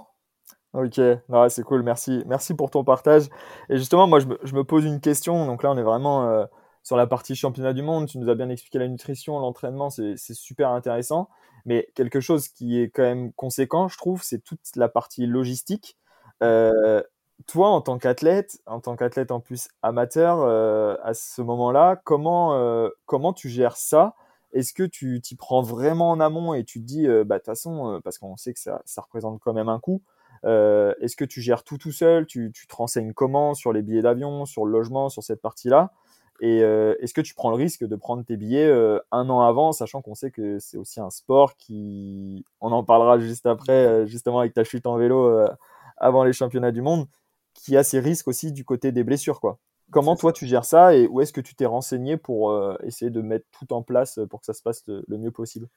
[0.73, 0.99] Ok,
[1.49, 2.21] c'est cool, merci.
[2.27, 3.29] Merci pour ton partage.
[3.69, 5.45] Et justement, moi, je me, pose une question.
[5.45, 6.47] Donc là, on est vraiment
[6.85, 8.07] sur la partie championnat du monde.
[8.07, 11.27] Tu nous as bien expliqué la nutrition, l'entraînement, c'est super intéressant.
[11.65, 15.97] Mais quelque chose qui est quand même conséquent, je trouve, c'est toute la partie logistique.
[17.47, 22.55] Toi, en tant qu'athlète, en tant qu'athlète en plus amateur, euh, à ce moment-là, comment,
[22.55, 24.15] euh, comment tu gères ça?
[24.53, 27.39] Est-ce que tu t'y prends vraiment en amont et tu te dis, euh, bah, de
[27.39, 30.01] toute façon, parce qu'on sait que ça, ça, représente quand même un coût,
[30.43, 32.25] est-ce que tu gères tout tout seul?
[32.25, 33.53] Tu, tu, te renseignes comment?
[33.53, 35.91] Sur les billets d'avion, sur le logement, sur cette partie-là?
[36.41, 38.69] Et est-ce que tu prends le risque de prendre tes billets
[39.11, 43.19] un an avant, sachant qu'on sait que c'est aussi un sport qui, on en parlera
[43.19, 45.47] juste après, justement avec ta chute en vélo
[45.97, 47.07] avant les championnats du monde,
[47.53, 49.59] qui a ses risques aussi du côté des blessures, quoi.
[49.91, 53.21] Comment toi tu gères ça et où est-ce que tu t'es renseigné pour essayer de
[53.21, 55.67] mettre tout en place pour que ça se passe le mieux possible?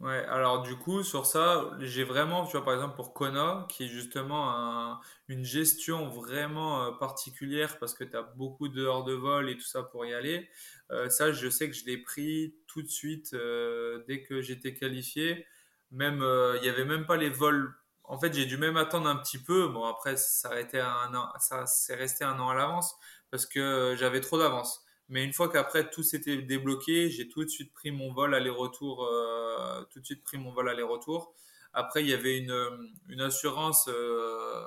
[0.00, 3.84] Ouais, alors du coup, sur ça, j'ai vraiment, tu vois, par exemple pour Kona, qui
[3.84, 9.48] est justement une gestion vraiment euh, particulière parce que tu as beaucoup d'heures de vol
[9.48, 10.50] et tout ça pour y aller.
[10.90, 14.74] Euh, ça, je sais que je l'ai pris tout de suite euh, dès que j'étais
[14.74, 15.46] qualifié.
[15.90, 16.18] Même,
[16.56, 17.74] il n'y avait même pas les vols.
[18.04, 19.68] En fait, j'ai dû même attendre un petit peu.
[19.68, 22.94] Bon, après, ça, un an, ça s'est resté un an à l'avance
[23.30, 24.85] parce que j'avais trop d'avance.
[25.08, 29.04] Mais une fois qu'après tout s'était débloqué, j'ai tout de suite pris mon vol aller-retour.
[29.04, 31.32] Euh, tout de suite pris mon vol aller-retour.
[31.72, 33.88] Après, il y avait une, une assurance.
[33.88, 34.66] Euh,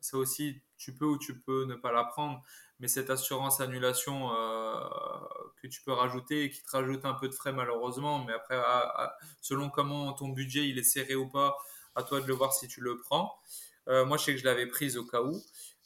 [0.00, 2.42] ça aussi, tu peux ou tu peux ne pas la prendre.
[2.80, 4.80] Mais cette assurance annulation euh,
[5.62, 8.24] que tu peux rajouter et qui te rajoute un peu de frais malheureusement.
[8.24, 8.60] Mais après,
[9.40, 11.56] selon comment ton budget il est serré ou pas,
[11.94, 13.40] à toi de le voir si tu le prends.
[13.86, 15.42] moi, je sais que je l'avais prise au cas où.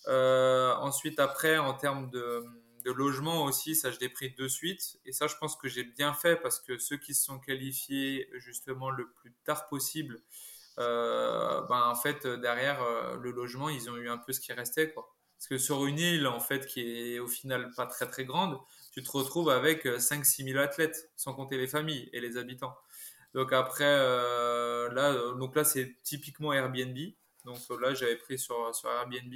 [0.09, 2.45] ensuite, après, en termes de
[2.85, 4.99] de logement aussi, ça je l'ai pris de suite.
[5.05, 8.29] Et ça, je pense que j'ai bien fait parce que ceux qui se sont qualifiés
[8.35, 10.23] justement le plus tard possible,
[10.79, 14.53] euh, ben, en fait, derrière euh, le logement, ils ont eu un peu ce qui
[14.53, 14.93] restait.
[14.93, 15.15] Quoi.
[15.39, 18.59] Parce que sur une île, en fait, qui est au final pas très très grande,
[18.93, 22.77] tu te retrouves avec 5-6 000 athlètes, sans compter les familles et les habitants.
[23.35, 26.97] Donc après, euh, là, donc là c'est typiquement Airbnb.
[27.51, 29.35] Donc là, j'avais pris sur, sur Airbnb.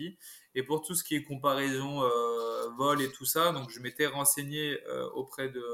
[0.54, 4.06] Et pour tout ce qui est comparaison euh, vol et tout ça, donc je m'étais
[4.06, 5.64] renseigné euh, auprès de,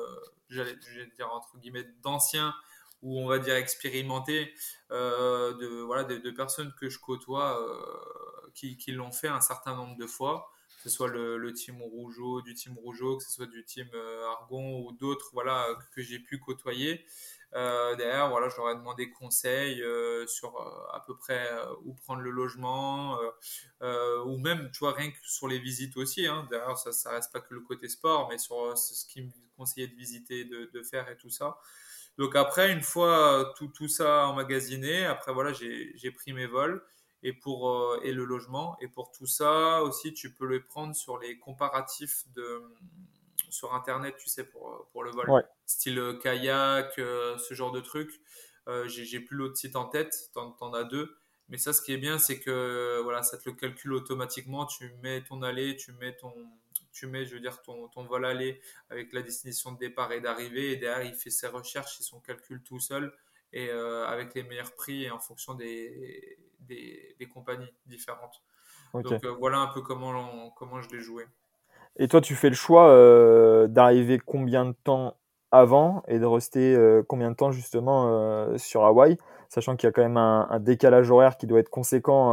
[0.49, 0.77] j'allais
[1.17, 2.55] dire entre guillemets, d'anciens
[3.03, 4.53] ou on va dire expérimentés,
[4.91, 7.59] euh, de, voilà, personnes que je côtoie
[8.55, 12.43] qui, l'ont fait un certain nombre de fois, que ce soit le, le team Rougeau,
[12.43, 13.89] du team Rougeau, que ce soit du team
[14.27, 17.07] Argon ou d'autres voilà, que j'ai pu côtoyer.
[17.55, 21.49] Euh, derrière, voilà, je leur ai demandé conseil euh, sur euh, à peu près
[21.85, 23.19] où prendre le logement,
[23.81, 26.27] ou même, tu vois, rien que sur les visites aussi.
[26.27, 26.47] Hein.
[26.51, 29.89] derrière, ça, ça reste pas que le côté sport, mais sur ce qu'ils me conseillaient
[29.89, 31.59] de visiter, de, de, faire et tout ça.
[32.19, 36.85] Donc après, une fois tout, tout ça emmagasiné, après voilà, j'ai pris mes vols
[37.23, 41.19] et pour et le logement et pour tout ça aussi, tu peux le prendre sur
[41.19, 42.63] les comparatifs de
[43.51, 45.27] sur Internet, tu sais, pour, pour le vol.
[45.67, 48.21] Style euh, kayak, euh, ce genre de truc.
[48.69, 51.17] Euh, j'ai plus l'autre site en tête, t'en en as deux.
[51.49, 54.67] Mais ça, ce qui est bien, c'est que voilà, ça te le calcule automatiquement.
[54.67, 56.33] Tu mets ton aller, tu mets ton,
[56.93, 60.21] tu mets, je veux dire, ton, ton vol aller avec la destination de départ et
[60.21, 60.73] d'arrivée.
[60.73, 63.13] Et derrière, il fait ses recherches et son calcul tout seul
[63.53, 68.45] et avec les meilleurs prix et en fonction des, des, des compagnies différentes.
[68.95, 71.27] Donc voilà un peu comment, comment je l'ai joué.
[71.97, 75.17] Et toi, tu fais le choix euh, d'arriver combien de temps
[75.51, 79.91] avant et de rester euh, combien de temps justement euh, sur Hawaï, sachant qu'il y
[79.91, 82.33] a quand même un, décalage horaire qui doit être conséquent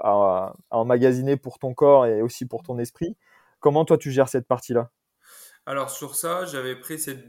[0.00, 3.16] à, emmagasiner pour ton corps et aussi pour ton esprit.
[3.60, 4.90] Comment toi tu gères cette partie-là?
[5.66, 7.24] Alors sur ça, j'avais pris cette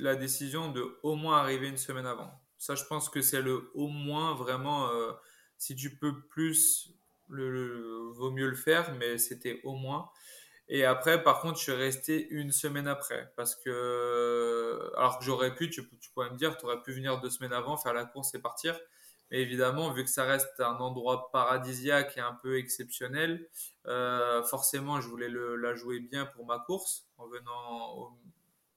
[0.00, 2.30] la décision de au moins arriver une semaine avant.
[2.58, 4.88] Ça, je pense que c'est le au moins vraiment.
[5.56, 6.94] si tu peux plus,
[7.28, 10.10] le, vaut mieux le faire, mais c'était au moins.
[10.68, 13.32] Et après, par contre, je suis resté une semaine après.
[13.36, 17.20] Parce que, alors que j'aurais pu, tu, tu, pourrais me dire, tu aurais pu venir
[17.20, 18.78] deux semaines avant, faire la course et partir.
[19.30, 23.48] Mais évidemment, vu que ça reste un endroit paradisiaque et un peu exceptionnel,
[23.86, 28.18] euh, forcément, je voulais le, la jouer bien pour ma course en venant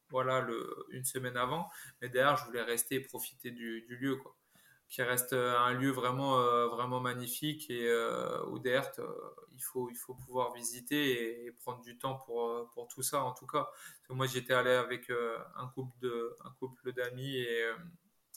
[0.09, 0.45] voilà,
[0.89, 1.69] une semaine avant.
[2.01, 4.17] Mais derrière, je voulais rester et profiter du, du lieu.
[4.17, 4.35] Quoi
[4.91, 8.91] qui reste euh, un lieu vraiment, euh, vraiment magnifique et euh, où derrière,
[9.53, 13.31] il, faut, il faut pouvoir visiter et, prendre du temps pour, pour tout ça en
[13.31, 13.69] tout cas.
[14.09, 15.09] moi j'étais allé avec
[15.55, 17.71] un couple de un couple d'amis et,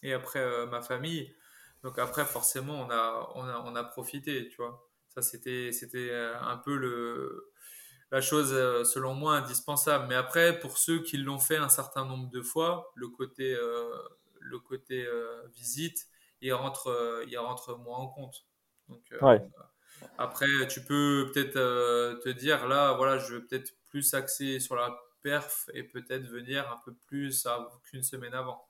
[0.04, 1.34] et après ma famille.
[1.82, 4.88] Donc après forcément on a, on a, on a profité, tu vois.
[5.08, 7.52] Ça c'était, c'était un peu le,
[8.12, 8.50] la chose
[8.84, 10.06] selon moi indispensable.
[10.08, 13.56] Mais après pour ceux qui l'ont fait un certain nombre de fois, le côté,
[14.40, 15.06] le côté
[15.54, 16.08] visite,
[16.44, 18.46] il rentre, euh, il rentre moins en compte.
[18.88, 19.38] Donc, euh,
[20.18, 24.76] Après, tu peux peut-être euh, te dire, là, voilà, je vais peut-être plus axer sur
[24.76, 27.48] la perf et peut-être venir un peu plus
[27.84, 28.66] qu'une semaine avant.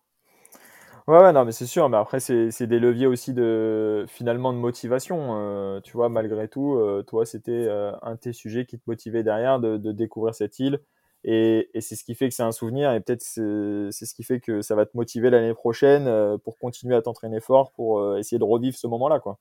[1.09, 1.89] Ouais, ouais, non, mais c'est sûr.
[1.89, 5.81] Mais après, c'est des leviers aussi de finalement de motivation.
[5.83, 9.77] tu vois, malgré tout, toi, c'était un de tes sujets qui te motivait derrière de,
[9.77, 10.79] de découvrir cette île,
[11.25, 14.41] et, c'est ce qui fait que c'est un souvenir et peut-être c'est ce qui fait
[14.41, 18.19] que ça va te motiver l'année prochaine euh, pour continuer à t'entraîner fort pour euh,
[18.19, 19.21] essayer de revivre ce moment-là.
[19.21, 19.39] quoi.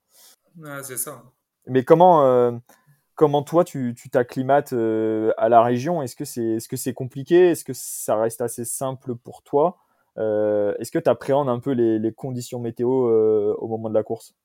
[0.81, 1.23] c'est ça.
[1.67, 2.51] Mais comment, euh,
[3.15, 6.01] comment toi tu t'acclimates à la région?
[6.01, 7.51] Est-ce que c'est est -ce c'est compliqué?
[7.51, 9.77] Est-ce que ça reste assez simple pour toi?
[10.15, 12.87] Est-ce que tu appréhendes un peu les, les conditions météo
[13.57, 14.35] au moment de la course?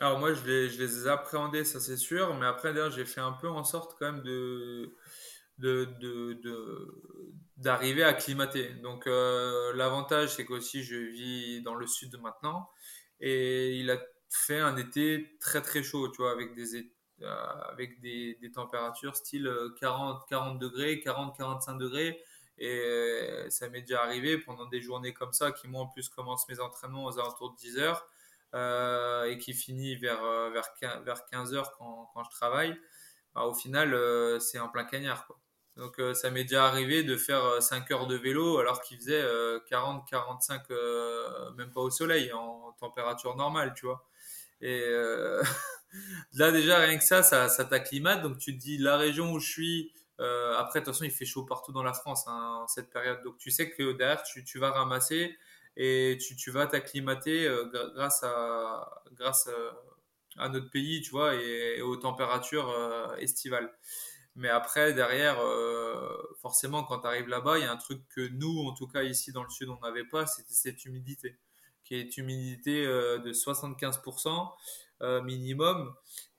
[0.00, 3.04] Alors moi, je les, je les ai appréhendés, ça c'est sûr, mais après, d'ailleurs, j'ai
[3.04, 4.96] fait un peu en sorte quand même de,
[5.58, 8.70] de, de, à acclimater.
[8.82, 12.70] Donc euh, l'avantage, c'est qu'aussi je vis dans le sud maintenant,
[13.20, 13.98] et il a
[14.30, 16.90] fait un été très très chaud, tu vois, avec des,
[17.22, 17.34] euh,
[17.70, 22.20] avec des, températures style 40, 40 degrés, 40, 45 degrés.
[22.58, 26.48] Et ça m'est déjà arrivé pendant des journées comme ça, qui moi en plus commence
[26.48, 28.06] mes entraînements aux alentours de 10 heures
[28.54, 32.78] euh, et qui finit vers, euh, vers, vers 15 heures quand, quand je travaille,
[33.34, 35.26] bah, au final, euh, c'est en plein cagnard.
[35.26, 35.40] Quoi.
[35.76, 39.24] Donc ça m'est déjà arrivé de faire 5 heures de vélo alors qu'il faisait
[39.68, 40.68] 40, 45,
[41.56, 44.06] même pas au soleil, en température normale, tu vois.
[44.60, 44.84] Et
[46.34, 48.22] là déjà, rien que ça, ça, t'acclimate.
[48.22, 51.24] Donc tu te dis, la région où je suis, après, de toute façon, il fait
[51.24, 53.22] chaud partout dans la France hein, en cette période.
[53.24, 55.38] Donc tu sais que derrière, tu, tu vas ramasser
[55.76, 62.68] et tu, vas t'acclimater euh, grâce à euh, notre pays, tu vois, et, aux températures
[62.68, 63.72] euh, estivales.
[64.34, 65.36] Mais après, derrière,
[66.40, 69.02] forcément, quand tu arrives là-bas, il y a un truc que nous, en tout cas
[69.02, 71.38] ici dans le sud, on n'avait pas, c'était cette humidité,
[71.84, 74.52] qui est humidité de 75%
[75.22, 75.94] minimum.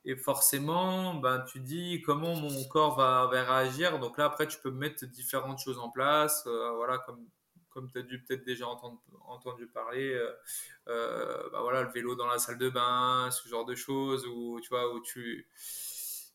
[0.05, 3.99] Et forcément, ben, tu dis comment mon corps va, réagir?
[3.99, 7.23] Donc là, après, tu peux mettre différentes choses en place, voilà, comme
[7.73, 10.31] comme tu as dû peut-être déjà entendre, entendu parler, euh,
[10.87, 14.59] euh, bah voilà, le vélo dans la salle de bain, ce genre de choses, où
[14.61, 15.47] tu vois, où tu,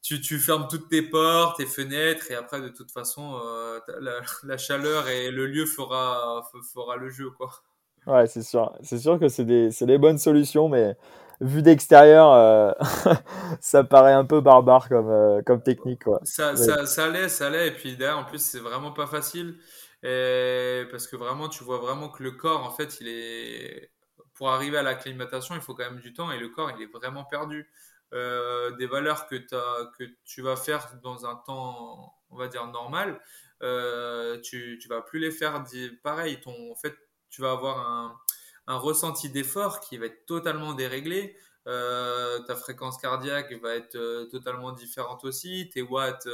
[0.02, 3.80] tu, tu fermes toutes tes portes, tes fenêtres, et après, de toute façon, euh,
[4.42, 7.50] la, chaleur et le lieu fera, fera le jeu, quoi.
[8.06, 8.72] Ouais, c'est sûr.
[8.82, 10.96] C'est sûr que c'est des, des, bonnes solutions, mais
[11.40, 12.74] vu d'extérieur,
[13.60, 16.04] ça paraît un peu barbare comme, comme technique.
[16.04, 16.20] Quoi.
[16.24, 17.68] Ça, ça, ça l'est, ça l'est.
[17.68, 19.58] Et puis derrière, en plus, c'est vraiment pas facile.
[20.02, 23.90] Et parce que vraiment, tu vois vraiment que le corps, en fait, il est.
[24.34, 26.92] Pour arriver à l'acclimatation, il faut quand même du temps et le corps, il est
[26.92, 27.68] vraiment perdu.
[28.14, 29.36] Euh, des valeurs que,
[30.24, 33.20] tu vas faire dans un temps, on va dire, normal,
[33.62, 35.62] euh, tu, tu vas plus les faire
[36.02, 36.40] pareil.
[36.46, 36.96] En fait,
[37.28, 37.78] tu vas avoir
[38.66, 41.36] un, ressenti d'effort qui va être totalement déréglé.
[41.66, 46.28] Euh, ta fréquence cardiaque va être totalement différente aussi, tes watts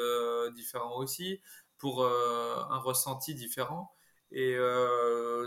[0.54, 1.40] différents aussi
[1.78, 3.92] pour un ressenti différent.
[4.30, 4.56] Et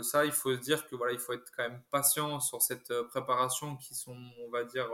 [0.02, 2.92] ça, il faut se dire que voilà, il faut être quand même patient sur cette
[3.08, 4.88] préparation qui sont, on va dire,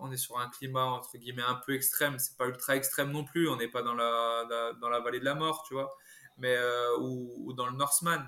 [0.00, 2.18] on est sur un climat entre guillemets un peu extrême.
[2.18, 3.48] C'est pas ultra extrême non plus.
[3.48, 4.44] On n'est pas dans la,
[4.80, 5.94] dans la vallée de la mort, tu vois,
[6.38, 6.56] mais
[7.00, 8.22] ou, dans le Northman.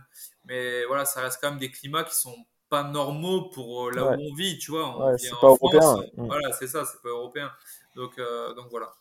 [0.44, 2.36] Mais voilà, ça reste quand même des climats qui sont
[2.68, 4.88] pas normaux pour là où on vit, tu vois.
[4.96, 5.58] On vit en France.
[5.62, 6.10] Européen.
[6.16, 7.50] Voilà, c'est ça, c'est pas européen.
[7.96, 8.16] Donc,
[8.56, 8.92] donc voilà.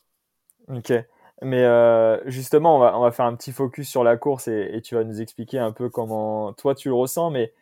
[0.70, 0.94] Ok.
[1.42, 4.70] Mais euh, justement, on va, on va faire un petit focus sur la course et,
[4.74, 7.32] et, tu vas nous expliquer un peu comment toi tu le ressens.
[7.32, 7.54] Mais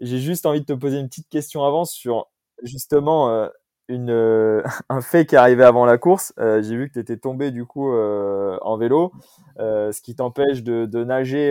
[0.00, 2.28] j'ai juste envie de te poser une petite question avant sur
[2.64, 3.48] justement euh,
[3.90, 6.32] euh, un fait qui est arrivé avant la course.
[6.38, 9.12] Euh, j'ai vu que tu étais tombé du coup euh, en vélo,
[9.58, 11.50] ce qui t'empêche de, nager.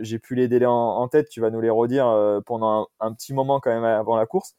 [0.00, 2.06] j'ai plus les délais en, tête, tu vas nous les redire
[2.46, 4.56] pendant un, un, petit moment quand même avant la course.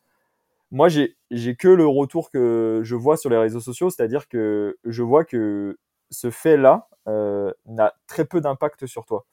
[0.72, 5.04] Moi, j'ai que le retour que je vois sur les réseaux sociaux, c'est-à-dire que je
[5.04, 5.78] vois que
[6.10, 6.88] ce fait-là
[7.66, 9.26] n'a très peu d'impact sur toi.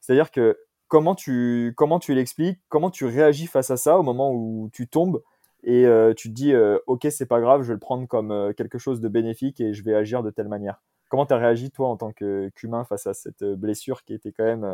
[0.00, 4.32] C'est-à-dire que comment tu, comment tu l'expliques, comment tu réagis face à ça au moment
[4.32, 5.22] où tu tombes
[5.64, 8.52] et euh, tu te dis euh, ok c'est pas grave, je vais le prendre comme
[8.56, 10.82] quelque chose de bénéfique et je vais agir de telle manière.
[11.08, 14.44] Comment tu as réagi toi en tant qu'humain face à cette blessure qui était quand
[14.44, 14.72] même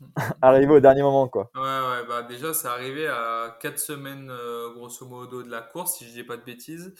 [0.42, 1.50] arrivée au dernier moment quoi?
[1.54, 4.30] Ouais ouais bah déjà c'est arrivé à 4 semaines
[4.74, 6.94] grosso modo de la course si je dis pas de bêtises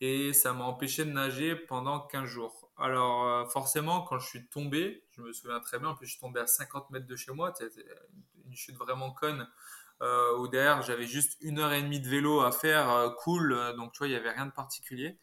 [0.00, 2.66] et ça m'a empêché de nager pendant 15 jours.
[2.78, 6.12] Alors, euh, forcément, quand je suis tombé, je me souviens très bien, en plus, je
[6.12, 7.52] suis tombé à 50 mètres de chez moi,
[8.44, 9.48] une chute vraiment conne,
[10.02, 13.52] euh, où derrière, j'avais juste une heure et demie de vélo à faire, euh, cool,
[13.52, 15.18] euh, donc tu vois, il n'y avait rien de particulier.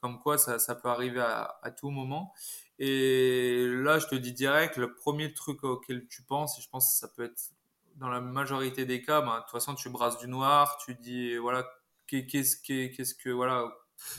[0.00, 2.32] Comme quoi, ça, ça peut arriver à, tout moment.
[2.78, 6.92] Et là, je te dis direct, le premier truc auquel tu penses, et je pense
[6.92, 7.50] que ça peut être
[7.96, 11.36] dans la majorité des cas, ben, de toute façon, tu brasses du noir, tu dis,
[11.36, 11.68] voilà,
[12.06, 13.72] qu'est-ce qu'est-ce que, voilà,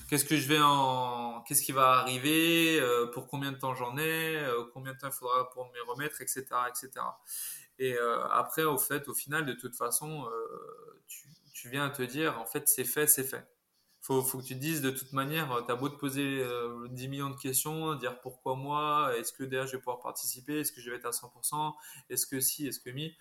[0.10, 3.98] Qu'est-ce que je vais en, qu'est-ce qui va arriver, euh, pour combien de temps j'en
[3.98, 4.38] ai,
[4.74, 7.06] combien de temps il faudra pour me remettre, etc., etc.
[7.80, 10.28] Et euh, après, au fait, au final, de toute façon,
[11.08, 13.48] tu, tu, viens te dire, en fait, c'est fait, c'est fait.
[14.02, 16.46] Faut, faut que tu te dises, de toute manière, tu as beau te poser
[16.90, 20.72] 10 millions de questions, dire pourquoi moi, est-ce que derrière je vais pouvoir participer, est-ce
[20.72, 21.74] que je vais être à 100%,
[22.10, 23.16] est-ce que si, est-ce que mi.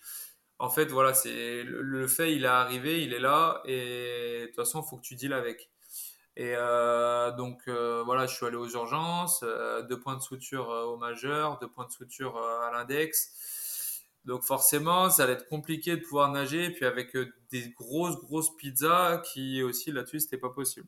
[0.60, 4.46] En fait, voilà, c'est le, le fait, il est arrivé, il est là, et de
[4.46, 5.70] toute façon, il faut que tu deals avec.
[6.36, 6.54] Et
[7.36, 9.44] donc voilà, je suis allé aux urgences,
[9.88, 13.57] deux points de suture au majeur, deux points de suture à l'index.
[14.28, 16.66] Donc forcément, ça allait être compliqué de pouvoir nager.
[16.66, 17.16] Et puis avec
[17.50, 20.86] des grosses, grosses pizzas qui aussi là-dessus, c'était pas possible.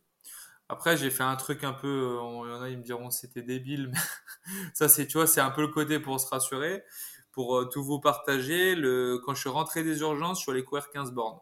[0.69, 3.43] Après, j'ai fait un truc un peu, il y en a, ils me diront c'était
[3.43, 3.99] débile, mais
[4.75, 6.85] ça c'est, tu vois, c'est un peu le côté pour se rassurer,
[7.33, 8.77] pour tout vous partager.
[9.25, 11.41] Quand je suis rentré des urgences, je suis allé courir 15 bornes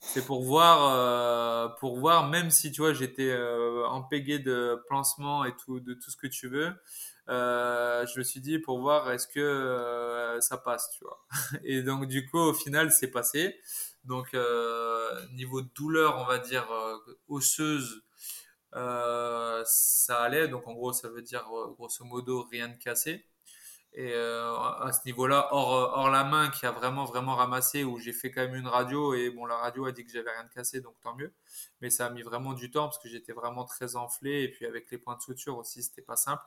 [0.00, 3.86] c'est pour voir, euh, pour même si tu vois, j'étais euh,
[4.38, 6.72] de pansement et de tout ce que tu veux.
[7.28, 11.26] Euh, je me suis dit pour voir est-ce que euh, ça passe, tu vois.
[11.64, 13.60] Et donc du coup, au final, c'est passé.
[14.04, 14.36] Donc
[15.32, 16.68] niveau de douleur, on va dire
[17.28, 18.02] osseuse,
[18.72, 20.48] ça allait.
[20.48, 21.44] Donc en gros, ça veut dire
[21.76, 23.26] grosso modo rien de cassé.
[23.96, 27.98] Et euh, à ce niveau-là, hors, hors la main qui a vraiment, vraiment ramassé, où
[27.98, 30.44] j'ai fait quand même une radio, et bon, la radio a dit que j'avais rien
[30.44, 31.32] de cassé, donc tant mieux.
[31.80, 34.66] Mais ça a mis vraiment du temps parce que j'étais vraiment très enflé, et puis
[34.66, 36.42] avec les points de suture aussi, c'était pas simple.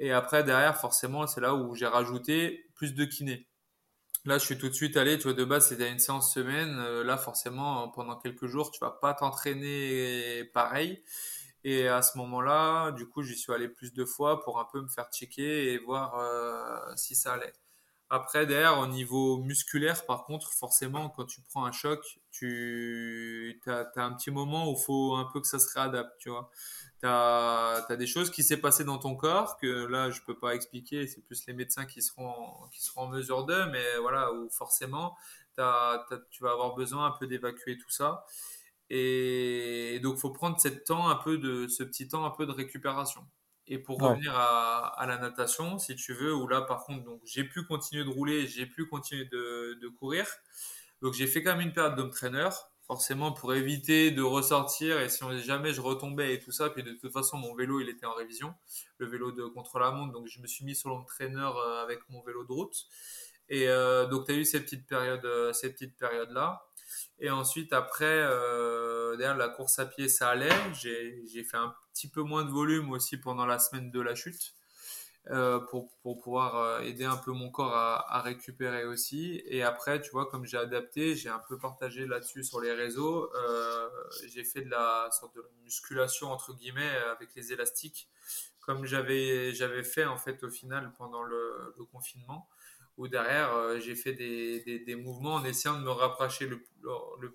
[0.00, 3.46] Et après, derrière, forcément, c'est là où j'ai rajouté plus de kiné.
[4.24, 6.78] Là, je suis tout de suite allé, tu vois, de base, c'était une séance semaine.
[6.80, 11.02] Euh, là, forcément, pendant quelques jours, tu vas pas t'entraîner pareil.
[11.64, 14.80] Et à ce moment-là, du coup, j'y suis allé plus de fois pour un peu
[14.80, 17.52] me faire checker et voir euh, si ça allait.
[18.10, 22.00] Après, derrière, au niveau musculaire, par contre, forcément, quand tu prends un choc,
[22.32, 26.30] tu as, un petit moment où il faut un peu que ça se réadapte, tu
[26.30, 26.50] vois.
[27.00, 30.38] Tu as, as, des choses qui s'est passé dans ton corps que là, je peux
[30.38, 34.32] pas expliquer, c'est plus les médecins qui seront, qui seront en mesure d'eux, mais voilà,
[34.32, 35.16] où forcément,
[35.58, 38.24] as, tu vas avoir besoin un peu d'évacuer tout ça.
[38.90, 42.52] Et donc, faut prendre cette temps un peu de, ce petit temps un peu de
[42.52, 43.24] récupération.
[43.66, 47.20] Et pour revenir à, à, la natation, si tu veux, où là, par contre, donc
[47.24, 50.26] j'ai pu continuer de rouler, j'ai pu continuer de, de courir.
[51.02, 52.48] Donc, j'ai fait quand même une période d'homme trainer,
[52.90, 54.98] forcément pour éviter de ressortir.
[54.98, 57.88] Et si jamais je retombais et tout ça, puis de toute façon, mon vélo, il
[57.88, 58.52] était en révision,
[58.98, 60.12] le vélo de contre la montre.
[60.12, 62.74] Donc, je me suis mis sur trainer euh, avec mon vélo de route.
[63.48, 66.64] Et euh, donc, tu as eu ces petites périodes, euh, ces petites périodes là.
[67.20, 68.26] Et ensuite, après,
[69.18, 70.50] derrière la course à pied, ça allait.
[70.72, 74.54] J'ai fait un petit peu moins de volume aussi pendant la semaine de la chute
[75.70, 79.42] pour, pour, pouvoir euh, aider un peu mon corps à, à, récupérer aussi.
[79.46, 83.30] Et après, tu vois, comme j'ai adapté, j'ai un peu partagé là-dessus sur les réseaux.
[83.34, 83.88] Euh,
[84.26, 88.08] j'ai fait de la sorte de musculation, entre guillemets, avec les élastiques,
[88.60, 92.48] comme j'avais fait en fait au final pendant le, le confinement
[93.00, 96.60] où derrière euh, j'ai fait des, des, mouvements en essayant de me rapprocher le,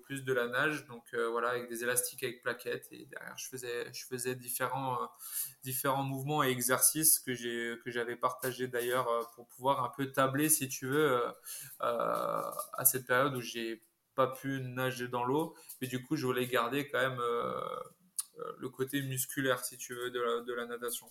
[0.04, 0.86] plus de la nage.
[0.86, 2.86] Donc euh, voilà avec des élastiques avec plaquettes.
[2.92, 5.06] Et derrière je faisais je faisais différents euh,
[5.64, 7.34] différents mouvements et exercices que
[7.86, 11.20] j'avais partagé d'ailleurs pour pouvoir un peu tabler si tu veux
[11.80, 13.82] à cette période où j'ai
[14.14, 15.56] pas pu nager dans l'eau.
[15.80, 17.20] Mais du coup je voulais garder quand même
[18.58, 21.08] le côté musculaire si tu veux de la, de la natation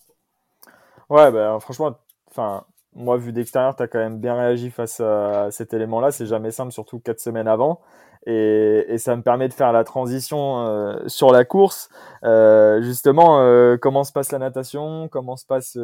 [1.10, 2.00] ouais ben franchement
[2.30, 2.66] enfin
[2.96, 6.10] moi, vu d'extérieur, tu as quand même bien réagi face à cet élément-là.
[6.10, 7.80] C'est jamais simple, surtout quatre semaines avant.
[8.26, 11.90] Et, ça me permet de faire la transition euh, sur la course.
[12.24, 15.08] Euh, justement, euh, comment se passe la natation?
[15.08, 15.78] Comment se passent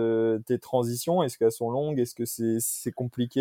[0.46, 1.22] tes transitions?
[1.22, 2.00] Est-ce qu'elles sont longues?
[2.00, 3.40] Est-ce que c'est compliqué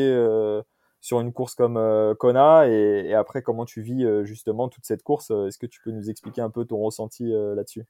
[0.99, 1.79] sur une course comme
[2.19, 2.67] Kona?
[2.67, 5.31] Et, et, après, comment tu vis justement toute cette course?
[5.31, 7.85] Est-ce que tu peux nous expliquer un peu ton ressenti là-dessus?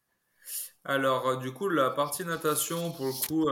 [0.85, 3.49] Alors, du coup, la partie natation, pour le coup,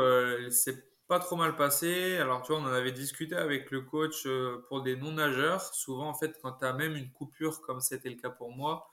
[0.52, 2.18] c'est pas trop mal passé.
[2.18, 5.74] Alors, tu vois, on en avait discuté avec le coach euh, pour des non-nageurs.
[5.74, 8.88] Souvent, en fait, quand tu as même une coupure, comme c'était le cas pour moi,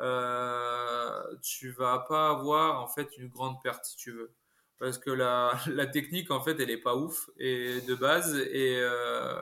[0.00, 4.32] euh, tu vas pas avoir, en fait, une grande perte, si tu veux.
[4.78, 5.58] Parce que la,
[5.92, 8.36] technique, en fait, elle est pas ouf et de base.
[8.36, 9.40] Et euh,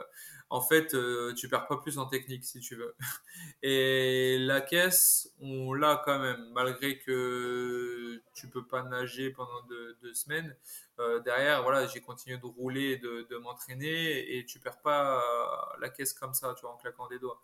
[0.51, 2.95] en fait, euh, tu perds pas plus en technique, si tu veux.
[3.63, 10.15] Et la caisse, on l'a quand même, malgré que tu peux pas nager pendant deux,
[10.15, 10.55] semaines.
[11.01, 15.81] Euh, derrière, voilà, j'ai continué de rouler, de, de m'entraîner et tu perds pas euh,
[15.81, 17.43] la caisse comme ça, tu vois, en claquant des doigts.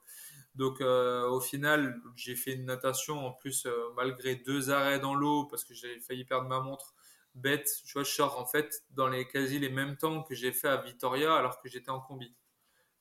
[0.55, 5.47] Donc, euh, au final, j'ai fait une natation en plus, malgré deux arrêts dans l'eau,
[5.47, 6.95] parce que j'ai failli perdre ma montre
[7.35, 7.69] bête.
[7.87, 10.69] Tu vois, je sors en fait dans les quasi les mêmes temps que j'ai fait
[10.69, 12.35] à Vitoria alors que j'étais en combi.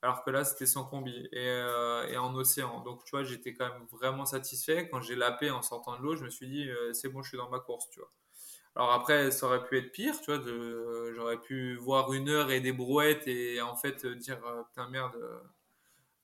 [0.02, 1.64] Alors que là, c'était sans combi et,
[2.10, 2.82] et, en océan.
[2.82, 4.88] Donc, tu vois, j'étais quand même vraiment satisfait.
[4.90, 7.38] Quand j'ai lapé en sortant de l'eau, je me suis dit, c'est bon, je suis
[7.38, 8.10] dans ma course, tu vois.
[8.76, 10.42] Alors après, ça aurait pu être pire, tu vois,
[11.14, 15.16] j'aurais pu voir une heure et des brouettes et en fait dire, euh, putain merde,
[15.16, 15.40] euh,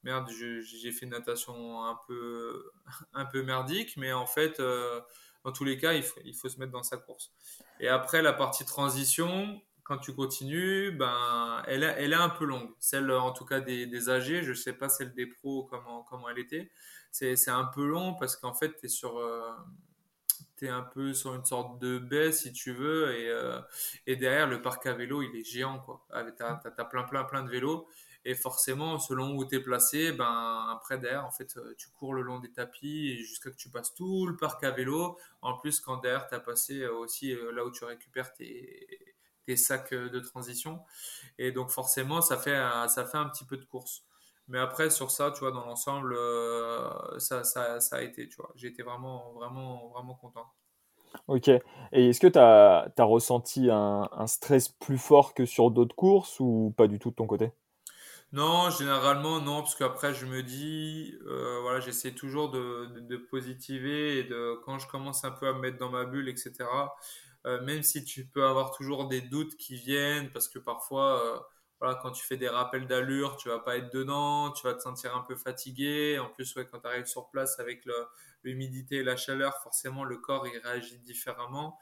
[0.03, 2.71] merde, j'ai fait une natation un peu,
[3.13, 5.01] un peu merdique, mais en fait, euh,
[5.43, 7.31] dans tous les cas, il faut se mettre dans sa course.
[7.79, 12.71] Et après, la partie transition, quand tu continues, ben, elle, est un peu longue.
[12.79, 16.27] Celle, en tout cas, des, des âgés, je sais pas celle des pros, comment, comment
[16.27, 16.71] elle était.
[17.11, 19.21] C'est un peu long parce qu'en fait, tu es sur
[20.61, 23.15] es un peu sur une sorte de baie, si tu veux.
[23.15, 23.31] Et,
[24.07, 26.05] et derrière, le parc à vélo, il est géant, quoi.
[26.11, 27.87] Tu as, plein, plein, plein de vélos.
[28.27, 32.23] Et forcément, selon où tu es placé, ben, après, derrière, en fait, tu cours le
[32.23, 35.17] long des tapis jusqu'à que tu passes tout le parc à vélo.
[35.43, 39.14] En plus, quand derrière, tu as passé aussi là où tu récupères tes,
[39.45, 40.81] tes sacs de transition.
[41.37, 44.03] Et donc, forcément, ça fait, ça fait un petit peu de course.
[44.47, 48.35] Mais après, sur ça, tu vois, dans l'ensemble, euh, ça, ça, ça, a été, tu
[48.35, 48.51] vois.
[48.55, 50.45] J'ai été vraiment, vraiment, vraiment content.
[51.27, 51.47] Ok.
[51.47, 55.95] Et est-ce que tu as, as, ressenti un, un, stress plus fort que sur d'autres
[55.95, 57.51] courses ou pas du tout de ton côté?
[58.33, 64.19] Non, généralement, non, parce qu'après, je me dis, euh, voilà, j'essaie toujours de, de, positiver
[64.19, 66.53] et de, quand je commence un peu à me mettre dans ma bulle, etc.,
[67.45, 71.47] euh, même si tu peux avoir toujours des doutes qui viennent, parce que parfois
[71.79, 74.81] voilà, quand tu fais des rappels d'allure, tu vas pas être dedans, tu vas te
[74.81, 76.17] sentir un peu fatigué.
[76.19, 77.85] En plus, quand tu arrives sur place avec
[78.43, 81.77] l'humidité et la chaleur, forcément, le corps il réagit différemment.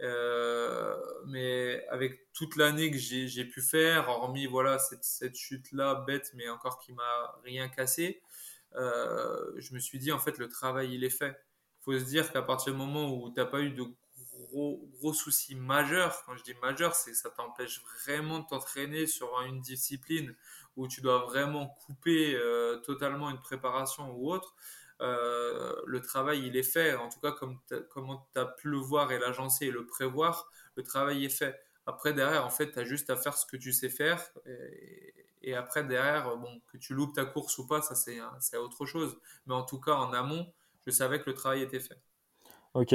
[0.00, 0.96] Euh,
[1.26, 6.78] mais avec toute l'année que j'ai pu faire, hormis voilà cette, chute-là bête, mais encore
[6.80, 8.20] qui m'a rien cassé,
[8.74, 11.36] euh, je me suis dit en fait le travail il est fait.
[11.80, 13.84] Il faut se dire qu'à partir du moment où tu n'as pas eu de
[14.54, 16.22] gros, souci majeur.
[16.24, 20.34] Quand je dis majeur, c'est que ça t'empêche vraiment de t'entraîner sur une discipline
[20.76, 24.54] où tu dois vraiment couper euh, totalement une préparation ou autre.
[25.00, 26.94] Euh, le travail, il est fait.
[26.94, 30.82] En tout cas, comme tu as pu le voir et l'agencer et le prévoir, le
[30.82, 31.58] travail est fait.
[31.86, 34.30] Après, derrière, en fait, tu as juste à faire ce que tu sais faire.
[34.46, 38.86] Et, et, après, derrière, bon, que tu loupes ta course ou pas, ça, c'est autre
[38.86, 39.18] chose.
[39.46, 40.50] Mais en tout cas, en amont,
[40.86, 42.00] je savais que le travail était fait.
[42.74, 42.94] Ok.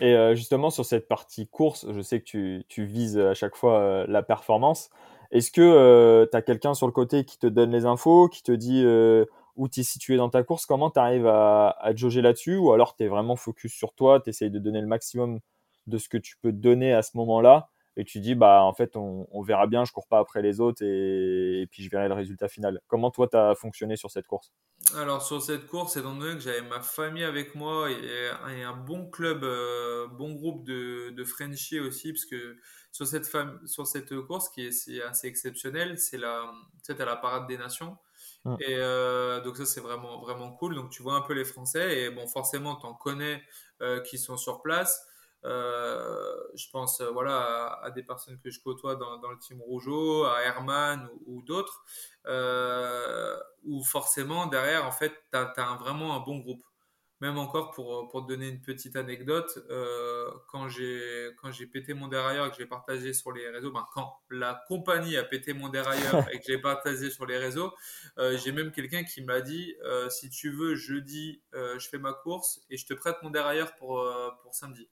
[0.00, 3.56] Et euh, justement, sur cette partie course, je sais que tu, tu vises à chaque
[3.56, 4.90] fois euh, la performance.
[5.30, 8.42] Est-ce que euh, tu as quelqu'un sur le côté qui te donne les infos, qui
[8.42, 8.84] te dit
[9.56, 10.66] où tu es situé dans ta course?
[10.66, 12.56] Comment tu arrives à, à te jauger là-dessus?
[12.56, 15.40] Ou alors tu es vraiment focus sur toi, tu essayes de donner le maximum
[15.86, 17.70] de ce que tu peux donner à ce moment-là?
[17.96, 20.60] Et tu dis bah en fait on, on, verra bien, je cours pas après les
[20.60, 22.80] autres et, puis je verrai le résultat final.
[22.86, 24.52] Comment toi tu as fonctionné sur cette course?
[24.94, 29.08] Alors sur cette course, étant donné que j'avais ma famille avec moi et, un bon
[29.08, 32.56] club, euh, bon groupe de, de Frenchies aussi, parce que
[32.92, 33.28] sur cette,
[33.66, 36.50] sur cette course qui est, assez exceptionnelle, c'est la,
[36.88, 37.96] à la parade des nations.
[38.44, 38.56] Hum.
[38.60, 40.74] Et euh, donc ça c'est vraiment vraiment cool.
[40.74, 43.42] Donc tu vois un peu les Français et bon forcément tu en connais
[43.82, 45.06] euh, qui sont sur place.
[45.44, 49.60] Euh, je pense euh, voilà à, des personnes que je côtoie dans, dans le team
[49.60, 51.84] Rougeau, à Herman ou, d'autres,
[52.26, 56.62] euh, où forcément derrière en fait tu as, vraiment un bon groupe.
[57.22, 59.66] Même encore pour, pour te donner une petite anecdote,
[60.48, 63.86] quand j'ai quand j'ai pété mon dérailleur et que j'ai partagé sur les réseaux, ben
[63.94, 67.72] quand la compagnie a pété mon dérailleur et que j'ai partagé sur les réseaux,
[68.18, 72.12] euh, j'ai même quelqu'un qui m'a dit euh, si tu veux jeudi je fais ma
[72.12, 74.06] course et je te prête mon dérailleur pour
[74.42, 74.86] pour samedi.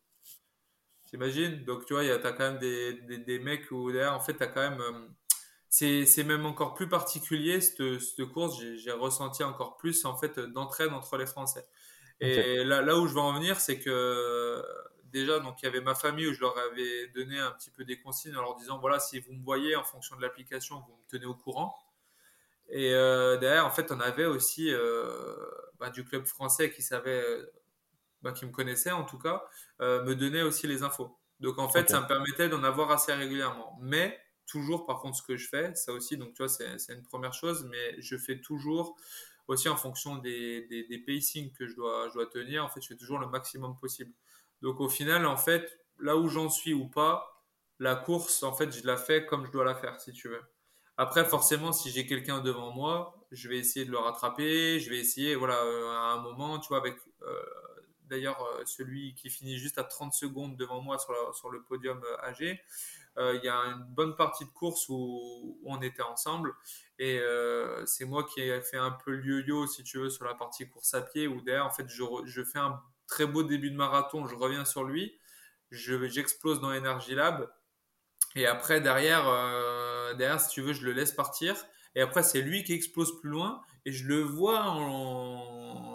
[1.14, 1.64] T'imagines?
[1.64, 4.36] Donc, tu vois, tu as quand même des, des, des, mecs où derrière, en fait,
[4.36, 4.80] tu as quand même.
[4.80, 5.06] Euh,
[5.68, 8.60] c'est même encore plus particulier, cette, cette course.
[8.60, 11.64] J'ai ressenti encore plus, en fait, d'entraide entre les Français.
[12.18, 14.60] Et là, là où je veux en venir, c'est que
[15.12, 17.84] déjà, donc, il y avait ma famille où je leur avais donné un petit peu
[17.84, 20.96] des consignes en leur disant voilà, si vous me voyez en fonction de l'application, vous
[20.96, 21.76] me tenez au courant.
[22.70, 25.36] Et euh, derrière, en fait, on avait aussi euh,
[25.78, 27.22] bah, du club français qui savait
[28.24, 29.44] bah, qui me connaissait en tout cas,
[29.82, 31.16] euh, me donnait aussi les infos.
[31.40, 33.78] Donc en fait, ça me permettait d'en avoir assez régulièrement.
[33.82, 37.02] Mais toujours, par contre, ce que je fais, ça aussi, donc tu vois, c'est une
[37.02, 38.96] première chose, mais je fais toujours
[39.46, 42.80] aussi en fonction des, des, des, pacings que je dois, je dois tenir, en fait,
[42.80, 44.12] je fais toujours le maximum possible.
[44.62, 47.44] Donc au final, en fait, là où j'en suis ou pas,
[47.78, 50.40] la course, en fait, je la fais comme je dois la faire, si tu veux.
[50.96, 54.98] Après, forcément, si j'ai quelqu'un devant moi, je vais essayer de le rattraper, je vais
[54.98, 57.42] essayer, voilà, euh, à un moment, tu vois, avec euh,
[58.08, 62.02] D'ailleurs, euh, celui qui finit juste à 30 secondes devant moi sur, sur le podium
[62.04, 62.60] euh, AG,
[63.16, 66.54] euh, il y a une bonne partie de course où, on était ensemble.
[66.98, 67.20] Et
[67.86, 70.68] c'est moi qui ai fait un peu le yo-yo, si tu veux, sur la partie
[70.68, 73.76] course à pied, où derrière, en fait, je, je fais un très beau début de
[73.76, 75.18] marathon, je reviens sur lui,
[75.70, 77.50] j'explose dans Energy Lab.
[78.36, 79.24] Et après, derrière,
[80.16, 81.56] derrière, si tu veux, je le laisse partir.
[81.94, 83.62] Et après, c'est lui qui explose plus loin.
[83.86, 85.93] Et je le vois en,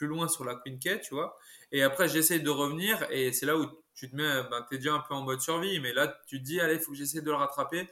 [0.00, 1.36] plus loin sur la Queen K, tu vois.
[1.72, 4.78] Et après, j'essaie de revenir et c'est là où tu te mets, ben, tu es
[4.78, 6.96] déjà un peu en mode survie, mais là, tu te dis, allez, il faut que
[6.98, 7.86] j'essaie de le rattraper.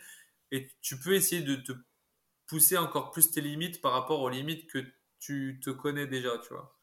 [0.53, 1.73] Et tu peux essayer de te
[2.47, 4.79] pousser encore plus tes limites par rapport aux limites que
[5.21, 6.75] tu te connais déjà, tu vois.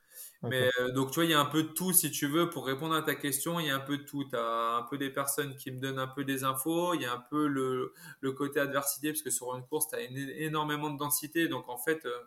[0.45, 2.49] Mais euh, donc, tu vois, il y a un peu de tout, si tu veux,
[2.49, 4.25] pour répondre à ta question, il y a un peu de tout.
[4.25, 7.05] Tu as un peu des personnes qui me donnent un peu des infos, il y
[7.05, 10.91] a un peu le, le côté adversité, parce que sur une course, tu as énormément
[10.91, 11.47] de densité.
[11.47, 12.19] Donc, en fait, euh,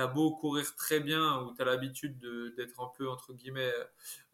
[0.00, 2.18] as beau courir très bien ou tu as l'habitude
[2.56, 3.72] d'être un peu, entre guillemets,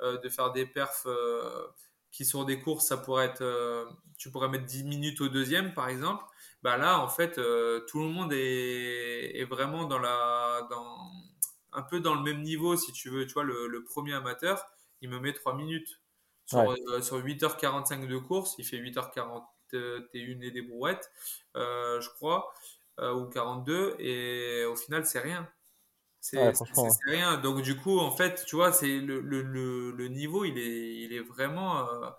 [0.00, 1.66] euh, de faire des perfs euh,
[2.10, 3.88] qui sur des courses, ça pourrait être,
[4.18, 6.24] tu pourrais mettre 10 minutes au deuxième, par exemple.
[6.62, 7.36] Bah là, en fait,
[7.86, 11.10] tout le monde est, est, vraiment dans la, dans,
[11.72, 13.26] un peu dans le même niveau, si tu veux.
[13.26, 14.66] Tu vois, le, le premier amateur,
[15.00, 16.00] il me met 3 minutes.
[16.44, 19.44] Sur, sur 8h45 de course, il fait 8h41
[20.42, 21.10] et des brouettes,
[21.54, 22.52] je crois.
[23.00, 25.48] Euh, ou 42 et au final c'est rien.
[26.20, 26.38] C'est
[27.06, 27.38] rien.
[27.38, 29.42] Donc du coup en fait tu vois c'est le, le,
[29.90, 32.10] le, niveau il est il est vraiment euh,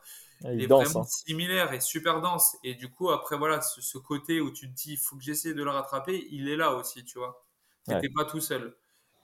[0.46, 1.04] il, est vraiment hein.
[1.04, 4.94] similaire et super dense et du coup après voilà ce, côté où tu te dis
[4.94, 7.46] il faut que j'essaie de le rattraper il est là aussi tu vois.
[7.86, 8.76] T'es pas tout seul.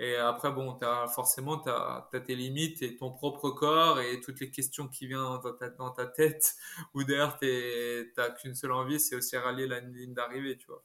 [0.01, 4.39] Et après, bon, as, forcément, tu as, tes limites et ton propre corps et toutes
[4.39, 6.55] les questions qui viennent dans ta, dans ta tête,
[6.93, 10.83] ou derrière, tu n'as qu'une seule envie, c'est aussi rallier la ligne d'arrivée, tu vois.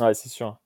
[0.00, 0.56] Ouais, c'est sûr.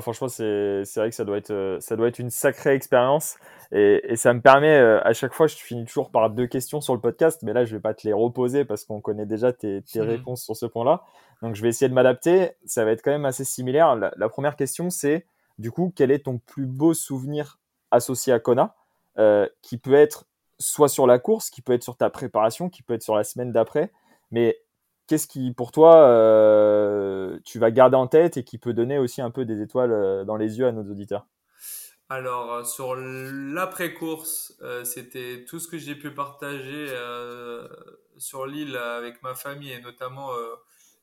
[0.00, 3.36] franchement, c'est vrai que ça doit être, euh, ça doit être une sacrée expérience.
[3.72, 6.80] Et, et, ça me permet, euh, à chaque fois, je finis toujours par deux questions
[6.80, 9.52] sur le podcast, mais là, je vais pas te les reposer parce qu'on connaît déjà
[9.52, 11.02] tes, tes mmh réponses sur ce point-là.
[11.42, 12.52] Donc, je vais essayer de m'adapter.
[12.66, 13.96] Ça va être quand même assez similaire.
[13.96, 15.26] La, première question, c'est
[15.58, 17.58] du coup, quel est ton plus beau souvenir
[17.90, 18.74] associé à Kona
[19.18, 20.26] euh, qui peut être
[20.58, 23.24] soit sur la course, qui peut être sur ta préparation, qui peut être sur la
[23.24, 23.92] semaine d'après.
[24.30, 24.58] Mais
[25.06, 29.20] qu'est-ce qui, pour toi, euh, tu vas garder en tête et qui peut donner aussi
[29.20, 31.26] un peu des étoiles euh, dans les yeux à nos auditeurs?
[32.08, 36.86] Alors, euh, sur l'après-course, c'était tout ce que j'ai pu partager
[38.18, 40.30] sur l'île avec ma famille et notamment,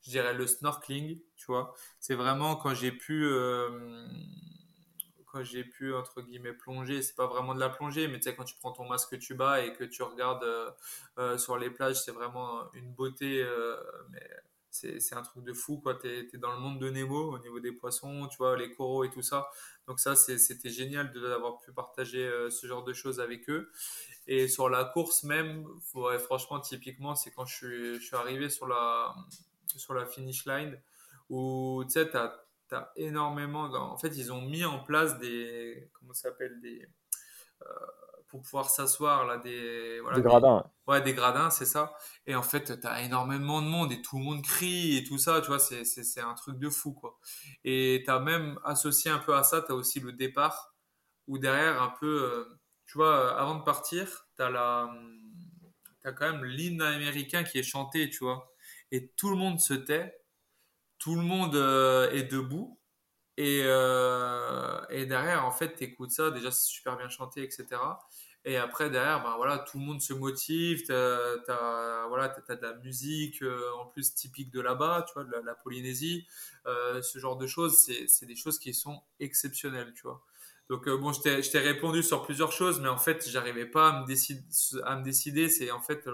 [0.01, 1.73] je dirais, le snorkeling, tu vois.
[1.99, 3.27] C'est vraiment quand j'ai pu
[5.31, 8.35] quand j'ai pu entre guillemets plonger, c'est pas vraiment de la plongée, mais tu sais
[8.35, 10.71] quand tu prends ton masque tuba et que tu regardes euh,
[11.17, 13.75] euh, sur les plages, c'est vraiment une beauté, euh,
[14.09, 14.27] mais
[14.69, 15.95] c'est un truc de fou quoi.
[15.95, 19.03] T'es es dans le monde de Nemo au niveau des poissons, tu vois les coraux
[19.03, 19.49] et tout ça.
[19.85, 23.69] Donc ça c'était génial d'avoir pu partager ce genre de choses avec eux.
[24.27, 25.65] Et sur la course même,
[26.19, 29.13] franchement typiquement c'est quand je suis, je suis arrivé sur la
[29.67, 30.79] sur la finish line
[31.29, 32.09] où tu sais
[32.71, 33.65] t'as énormément.
[33.65, 35.89] En fait, ils ont mis en place des.
[35.93, 36.87] Comment ça s'appelle Des.
[37.61, 37.65] Euh,
[38.27, 41.93] pour pouvoir s'asseoir là des voilà, des gradins ouais des gradins c'est ça
[42.25, 45.17] et en fait tu as énormément de monde et tout le monde crie et tout
[45.17, 47.19] ça tu vois c'est un truc de fou quoi
[47.65, 50.73] et tu as même associé un peu à ça tu as aussi le départ
[51.27, 54.89] où derrière un peu euh, tu vois avant de partir tu as la
[56.05, 58.49] as quand même l'hymne américain qui est chanté tu vois
[58.91, 60.20] et tout le monde se tait
[61.01, 62.79] tout le monde euh, est debout.
[63.37, 67.65] Et, euh, et derrière, en fait, tu écoutes ça, déjà c'est super bien chanté, etc.
[68.45, 72.73] Et après, derrière, ben, voilà, tout le monde se motive, tu as, voilà, de la
[72.75, 76.27] musique euh, en plus typique de là-bas, tu vois, de la, Polynésie.
[76.65, 80.23] ce genre de choses, c'est des choses qui sont exceptionnelles, tu vois.
[80.69, 81.21] Donc, bon, je
[81.51, 84.43] t'ai répondu sur plusieurs choses, mais en fait, j'arrivais pas à me, décider,
[84.83, 85.49] à me décider.
[85.49, 86.07] C'est en fait,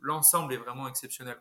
[0.00, 1.40] l'ensemble est vraiment exceptionnel.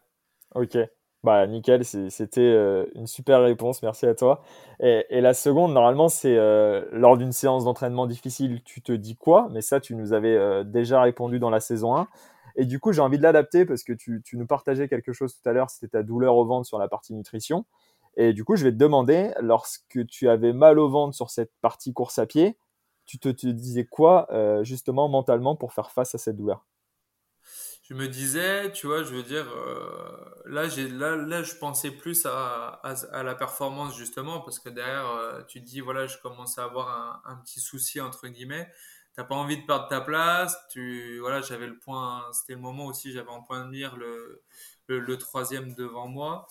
[0.54, 0.78] Ok.
[1.24, 4.42] Bah, nickel, c'était euh, une super réponse, merci à toi.
[4.80, 9.50] Et, la seconde, normalement, c'est euh, lors d'une séance d'entraînement difficile, tu te dis quoi?
[9.52, 12.08] Mais ça, tu nous avais euh, déjà répondu dans la saison 1.
[12.56, 15.50] Et du coup, j'ai envie de l'adapter parce que tu, nous partageais quelque chose tout
[15.50, 17.66] à l'heure, c'était ta douleur au ventre sur la partie nutrition.
[18.16, 21.52] Et du coup, je vais te demander, lorsque tu avais mal au ventre sur cette
[21.62, 22.58] partie course à pied,
[23.06, 24.28] tu te, te disais quoi
[24.64, 26.66] justement mentalement pour faire face à cette douleur?
[27.90, 31.92] Je me disais, tu vois, je veux dire, euh, là, j'ai, là, là, je pensais
[31.92, 36.18] plus à, à, la performance justement, parce que derrière, euh, tu te dis, voilà, je
[36.18, 38.70] commence à avoir un, petit souci, entre guillemets.
[39.16, 40.58] T'as pas envie de perdre ta place.
[40.70, 44.44] Tu, voilà, j'avais le point, c'était le moment aussi, j'avais en point de mire le,
[44.88, 46.46] le, troisième devant moi.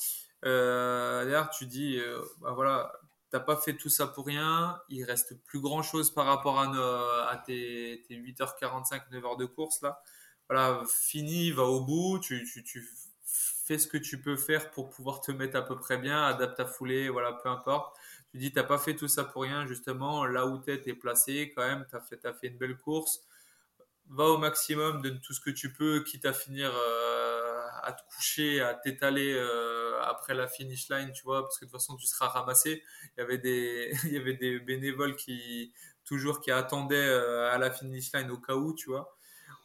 [0.46, 2.92] Euh, derrière, tu dis, euh, bah voilà,
[3.30, 4.80] t'as pas fait tout ça pour rien.
[4.88, 9.82] Il reste plus grand chose par rapport à, à tes, tes 8h45, 9h de course
[9.82, 10.02] là
[10.48, 12.88] voilà, fini, va au bout, tu, tu, tu,
[13.66, 16.56] fais ce que tu peux faire pour pouvoir te mettre à peu près bien, adapte
[16.56, 17.96] ta foulée, voilà, peu importe.
[18.30, 21.52] Tu dis, t'as pas fait tout ça pour rien, justement, là où t'es, t'es placé
[21.54, 23.22] quand même, t'as fait, as fait une belle course.
[24.08, 28.02] Va au maximum, donne tout ce que tu peux, quitte à finir euh, à te
[28.14, 31.96] coucher, à t'étaler euh, après la finish line, tu vois, parce que de toute façon,
[31.96, 32.84] tu seras ramassé.
[33.16, 35.72] Il y avait des, il y avait des bénévoles qui,
[36.04, 39.15] toujours, qui attendaient euh, à la finish line au cas où, tu vois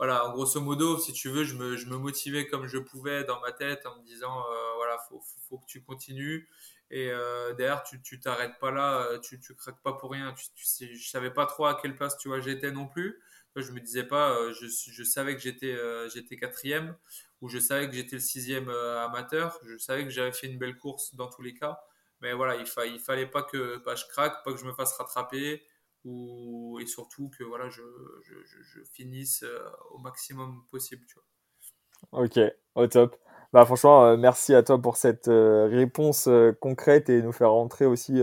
[0.02, 3.40] voilà, grosso modo, si tu veux, je me, je me, motivais comme je pouvais dans
[3.40, 6.50] ma tête en me disant, euh, voilà, faut, faut, que tu continues.
[6.90, 10.34] Et euh, derrière, tu, tu t'arrêtes pas là, euh, tu, tu craques pas pour rien.
[10.34, 13.22] Tu, tu je savais pas trop à quelle place, tu vois, j'étais non plus.
[13.56, 15.78] Je me disais pas, je, je savais que j'étais,
[16.12, 16.98] j'étais quatrième
[17.42, 19.60] ou je savais que j'étais le sixième amateur.
[19.68, 21.80] Je savais que j'avais fait une belle course dans tous les cas.
[22.22, 24.74] Mais voilà, il, fa il fallait pas que pas je craque, pas que je me
[24.74, 25.62] fasse rattraper
[26.06, 27.82] et surtout que voilà, je,
[28.22, 29.46] je, finisse
[29.92, 31.04] au maximum possible.
[31.08, 32.24] Tu vois.
[32.24, 32.40] Ok,
[32.76, 33.16] au top.
[33.54, 36.30] Bah, franchement, merci à toi pour cette réponse
[36.60, 38.22] concrète et nous faire rentrer aussi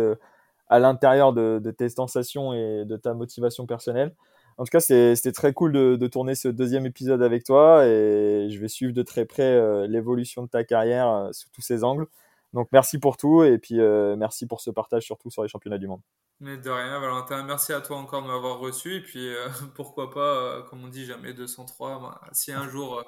[0.68, 4.14] à l'intérieur de, tes sensations et de ta motivation personnelle.
[4.58, 8.48] En tout cas, c'était très cool de, de, tourner ce deuxième épisode avec toi et
[8.50, 11.84] je vais suivre de très près euh, l'évolution de ta carrière euh, sous tous ces
[11.84, 12.08] angles.
[12.52, 15.78] Donc merci pour tout et puis euh, merci pour ce partage surtout sur les championnats
[15.78, 16.00] du monde.
[16.40, 17.42] Mais de rien, Valentin.
[17.42, 18.96] Merci à toi encore de m'avoir reçu.
[18.96, 19.32] Et puis
[19.74, 22.20] pourquoi pas, comme on dit, jamais 203.
[22.32, 23.04] si un jour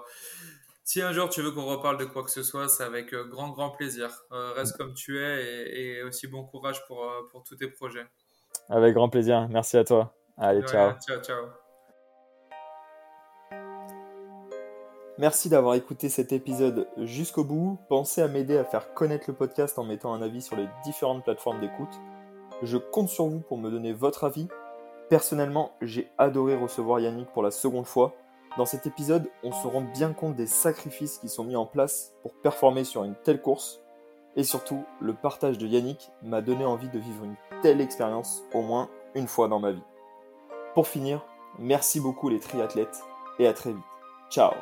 [0.90, 3.24] si un jour tu veux qu'on reparle de quoi que ce soit, c'est avec euh,
[3.24, 4.10] grand, grand plaisir.
[4.32, 8.06] Euh, reste comme tu es et, aussi bon courage pour, euh, pour tous tes projets.
[8.68, 9.46] Avec grand plaisir.
[9.50, 10.12] Merci à toi.
[10.36, 10.94] Allez, ciao.
[11.06, 11.69] Ciao, ciao.
[15.20, 17.76] Merci d'avoir écouté cet épisode jusqu'au bout.
[17.90, 21.24] Pensez à m'aider à faire connaître le podcast en mettant un avis sur les différentes
[21.24, 22.00] plateformes d'écoute.
[22.62, 24.48] Je compte sur vous pour me donner votre avis.
[25.10, 28.14] Personnellement, j'ai adoré recevoir Yannick pour la seconde fois.
[28.56, 32.14] Dans cet épisode, on se rend bien compte des sacrifices qui sont mis en place
[32.22, 33.82] pour performer sur une telle course.
[34.36, 38.62] Et surtout, le partage de Yannick m'a donné envie de vivre une telle expérience au
[38.62, 39.84] moins une fois dans ma vie.
[40.72, 41.26] Pour finir,
[41.58, 43.02] merci beaucoup les triathlètes
[43.38, 43.84] et à très vite.
[44.30, 44.52] Ciao